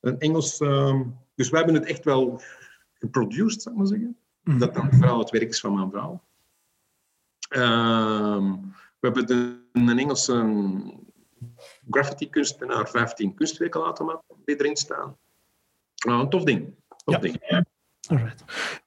[0.00, 0.60] een Engels...
[0.60, 1.02] ehm,
[1.34, 2.40] dus we hebben het echt wel
[2.94, 4.16] geproduced, zou ik maar zeggen.
[4.42, 4.58] Mhm.
[4.58, 6.22] Dat dan vooral het werk is van mijn vrouw.
[7.48, 8.52] Ehm,
[9.00, 10.34] we hebben een Engelse
[11.90, 15.16] graffiti-kunstenaar 15 kunstwerken laten maken die erin staan.
[16.06, 16.74] Nou, een tof ding.
[17.04, 17.20] Tof Ja.
[17.20, 17.64] ding.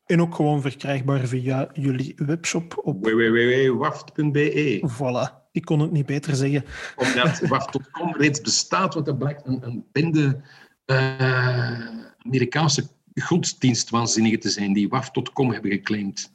[0.05, 5.39] En ook gewoon verkrijgbaar via jullie webshop op www.waft.be Voilà.
[5.51, 6.65] Ik kon het niet beter zeggen.
[6.95, 10.41] Omdat waft.com reeds bestaat, want dat blijkt een, een bende
[10.85, 16.33] eh, Amerikaanse godsdienstwaanzinnigen te zijn die waft.com hebben geclaimd.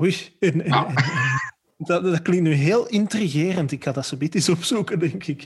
[0.00, 0.16] Oei.
[1.78, 3.72] Dat, dat klinkt nu heel intrigerend.
[3.72, 5.44] Ik ga dat zo eens opzoeken, denk ik.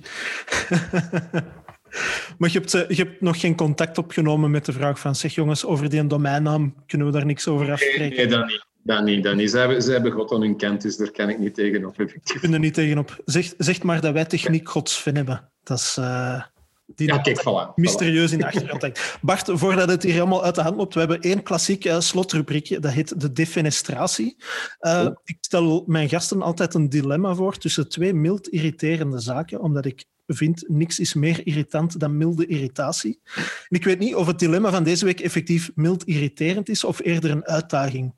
[2.39, 5.35] Maar je hebt, eh, je hebt nog geen contact opgenomen met de vraag van zeg
[5.35, 8.17] jongens, over die domeinnaam kunnen we daar niks over Nee, afspreken.
[8.17, 8.65] nee, dat niet.
[8.83, 9.51] Dat niet, dat niet.
[9.51, 11.99] Ze hebben, ze hebben God aan hun kant, dus daar kan ik niet tegenop.
[11.99, 12.41] effectief.
[12.41, 13.17] kunnen er niet tegenop.
[13.25, 15.51] Zeg, zeg maar dat wij techniek godsvin hebben.
[15.63, 16.43] Dat is eh,
[16.87, 17.75] die Ja, dat kijk, voilà.
[17.75, 19.19] mysterieus in de achtergrond hangt.
[19.23, 22.79] Bart, voordat het hier helemaal uit de hand loopt, we hebben één klassiek eh, slotrubriekje,
[22.81, 24.37] dat heet de defenestratie.
[24.79, 25.07] Oh.
[25.25, 30.05] Ik stel mijn gasten altijd een dilemma voor tussen twee mild irriterende zaken, omdat ik
[30.27, 33.21] vind niks is meer irritant dan milde irritatie.
[33.69, 37.31] Ik weet niet of het dilemma van deze week effectief mild irriterend is of eerder
[37.31, 38.15] een uitdaging.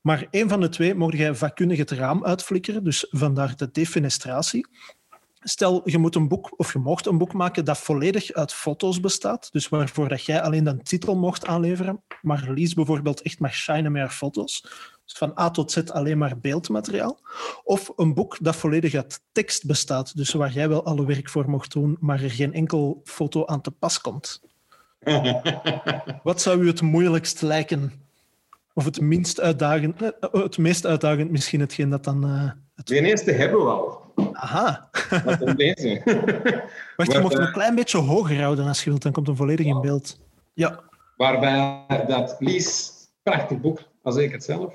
[0.00, 4.66] Maar één van de twee mocht jij vakkundig het raam uitflikkeren, dus vandaar de defenestratie.
[5.40, 9.00] Stel, je moet een boek of je mocht een boek maken dat volledig uit foto's
[9.00, 13.54] bestaat, dus waarvoor dat jij alleen de titel mocht aanleveren, maar Lies bijvoorbeeld echt mag
[13.54, 14.64] shinen met haar foto's.
[15.08, 17.18] Dus van A tot Z alleen maar beeldmateriaal.
[17.64, 21.50] Of een boek dat volledig uit tekst bestaat, dus waar jij wel alle werk voor
[21.50, 24.40] mocht doen, maar er geen enkel foto aan te pas komt.
[26.22, 27.92] Wat zou u het moeilijkst lijken?
[28.74, 32.24] Of het minst uitdagend, eh, het meest uitdagend misschien hetgeen dat dan...
[32.24, 32.86] eh, het...
[32.86, 34.12] De eerste hebben we al.
[34.32, 34.90] Aha.
[35.24, 36.02] Wat dan deze?
[36.96, 39.36] Wacht, je mocht eh, een klein beetje hoger houden als je wilt, dan komt hem
[39.36, 40.18] volledig in beeld.
[40.54, 40.80] Ja.
[41.16, 42.92] Waarbij dat Lies,
[43.22, 44.72] prachtig boek, als ik het zelf,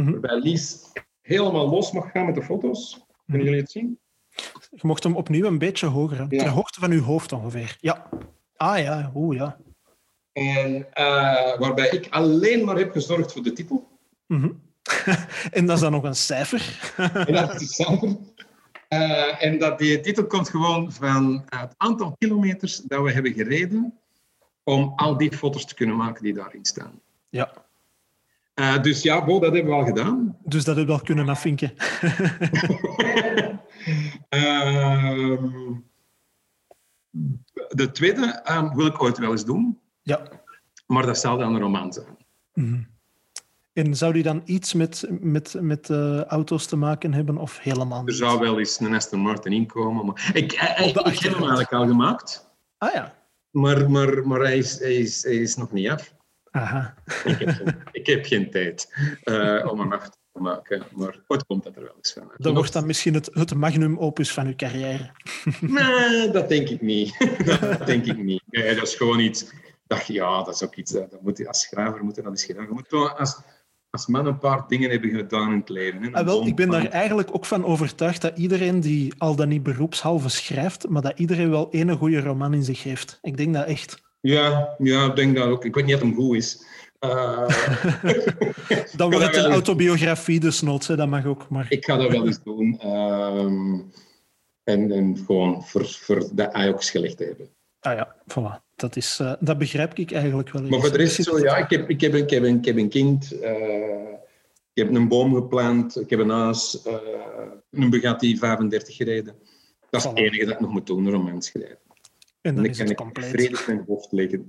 [0.00, 0.10] Mhm.
[0.10, 3.04] waarbij Lies helemaal los mag gaan met de foto's.
[3.26, 3.98] Kunnen jullie het zien?
[4.70, 6.16] Je mocht hem opnieuw een beetje hoger.
[6.16, 6.22] hè.
[6.28, 6.42] Ja.
[6.42, 7.76] Ter hoogte van uw hoofd ongeveer.
[7.80, 8.08] Ja.
[8.56, 9.56] Ah ja, oeh ja.
[10.32, 13.88] En eh, waarbij ik alleen maar heb gezorgd voor de titel.
[14.26, 14.50] Mhm.
[15.50, 16.92] en dat is dan nog een cijfer.
[17.26, 18.16] En dat is het cijfer.
[18.88, 23.98] Eh, en dat die titel komt gewoon van het aantal kilometers dat we hebben gereden
[24.64, 27.00] om al die foto's te kunnen maken die daarin staan.
[27.28, 27.68] ja.
[28.60, 30.36] Eh, dus ja, Bo, dat hebben we al gedaan.
[30.44, 31.72] Dus dat heb je wel kunnen afvinken.
[34.28, 35.74] Ehm,
[37.68, 40.20] de tweede ehm, wil ik ooit wel eens doen, ja.
[40.86, 42.16] maar dat zal dan een roman zijn.
[42.54, 42.82] Mhm.
[43.72, 48.06] En zou die dan iets met, met, met eh, auto's te maken hebben of helemaal
[48.06, 50.06] Er zou wel eens een Aston Martin inkomen.
[50.06, 52.48] Maar ik, eh, ik heb hem eigenlijk al gemaakt,
[52.78, 53.14] Ah ja.
[53.50, 56.14] maar, maar, maar hij, is, hij, is, hij is nog niet af.
[56.50, 56.94] Aha.
[57.24, 61.46] Ik heb geen, ik heb geen tijd eh, om hem af te maken, maar ooit
[61.46, 62.32] komt dat er wel eens van.
[62.36, 65.10] Dat wordt dan misschien het, het magnum opus van uw carrière.
[65.60, 67.18] Nee, dat denk ik niet.
[67.60, 68.42] dat denk ik niet.
[68.46, 69.52] Nee, dat is gewoon iets...
[69.86, 70.92] Dat, ja, dat is ook iets...
[70.92, 72.64] Dat, dat moet, je- als schrijver moet je dat eens gedaan.
[72.64, 73.40] Je moet als,
[73.90, 76.02] als man een paar dingen hebben gedaan in het leven.
[76.02, 76.12] Hè.
[76.12, 79.48] Ah, wel, ik ben daar Een eigenlijk ook van overtuigd dat iedereen die al dan
[79.48, 83.18] niet beroepshalve schrijft, maar dat iedereen wel ene goede roman in zich heeft.
[83.22, 84.08] Ik denk dat echt.
[84.20, 85.64] Ja, ja, ik denk dat ook.
[85.64, 86.64] Ik weet niet of hem goed is.
[86.98, 87.48] Eh,
[88.96, 91.48] Dan wordt het een autobiografie desnoods, hè, dat mag ook.
[91.48, 92.78] Maar ik ga dat wel eens doen.
[92.80, 93.74] Ehm,
[94.64, 97.48] en, en gewoon voor, voor de Ajax gelegd hebben.
[97.80, 98.68] ah ja, voilà.
[98.76, 100.62] Dat, is, eh, dat begrijp ik eigenlijk wel.
[100.62, 100.80] Maar eens.
[100.80, 102.76] voor de rest, zo, ja, ik heb, ik heb, een, ik heb, een, ik heb
[102.76, 103.40] een kind.
[103.40, 104.08] eh,
[104.72, 106.00] ik heb een boom geplant.
[106.00, 106.86] Ik heb een huis.
[107.70, 109.34] een Bugatti 35 gereden.
[109.90, 111.78] Dat is het enige dat ik nog moet doen, een roman schrijven.
[112.40, 113.30] En dan is kan het ik compleet.
[113.30, 114.46] vredig mijn hoofd leggen.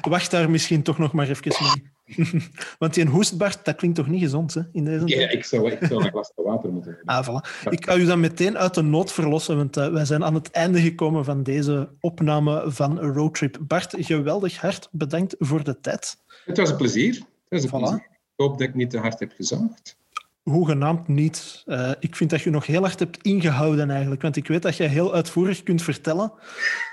[0.00, 1.92] Wacht daar misschien toch nog maar even mee.
[2.78, 5.86] Want die hoestbart, dat klinkt toch niet gezond hè, in deze Ja, ik zou, ik
[5.86, 7.14] zou een glas water moeten hebben.
[7.14, 7.70] Ah, voilà.
[7.70, 10.50] Ik kan u dan meteen uit de nood verlossen, want eh, wij zijn aan het
[10.50, 13.58] einde gekomen van deze opname van Roadtrip.
[13.60, 16.16] Bart, geweldig hard bedankt voor de tijd.
[16.44, 17.14] Het was een plezier.
[17.14, 17.82] Het was een Voilà.
[17.82, 17.96] plezier.
[17.96, 19.96] Ik hoop dat ik niet te hard heb gezaagd.
[20.44, 21.62] Hoegenaamd niet.
[21.66, 24.76] Eh, ik vind dat je nog heel hard hebt ingehouden eigenlijk, want ik weet dat
[24.76, 26.32] je heel uitvoerig kunt vertellen.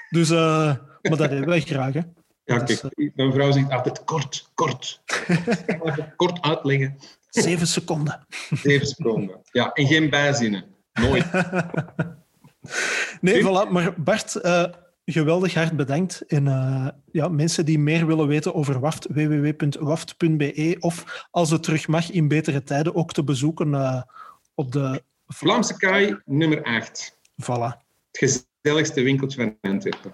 [0.10, 1.94] Dus, eh, maar dat hebben wij graag.
[1.94, 2.02] Hè.
[2.44, 5.02] Ja, Dat is, kijk, mijn vrouw zegt altijd kort, kort.
[6.16, 6.98] Kort uitleggen.
[7.30, 8.26] Zeven seconden.
[8.50, 9.42] Zeven seconden.
[9.52, 10.64] Ja, en geen bijzinnen.
[10.94, 11.26] Nooit.
[13.22, 13.70] Nee, voilà.
[13.70, 14.64] Maar Bart, eh,
[15.06, 16.22] geweldig hard bedankt.
[16.28, 21.88] En eh, ja, mensen die meer willen weten over WAFT, www.waft.be of als het terug
[21.88, 24.02] mag in betere tijden ook te bezoeken eh,
[24.56, 25.04] op de...
[25.28, 27.18] Vlaamse kaai nummer 8.
[27.22, 27.78] Voilà.
[28.12, 28.32] Het
[28.62, 30.12] gezelligste winkeltje van Antwerpen.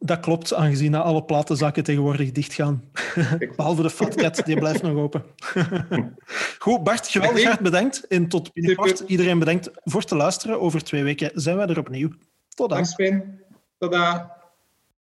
[0.00, 2.84] Dat klopt, aangezien alle platenzakken tegenwoordig dichtgaan.
[3.56, 5.24] Behalve de Fatcat, die blijft nog open.
[6.58, 8.06] Goed, Bart, geweldig hard bedankt.
[8.06, 9.00] En tot binnenkort.
[9.06, 10.60] Iedereen bedankt voor te luisteren.
[10.60, 12.10] Over twee weken zijn wij er opnieuw.
[12.48, 12.78] Tot dan.
[12.78, 13.45] Dag
[13.80, 13.90] Sven.
[13.90, 14.35] Tada.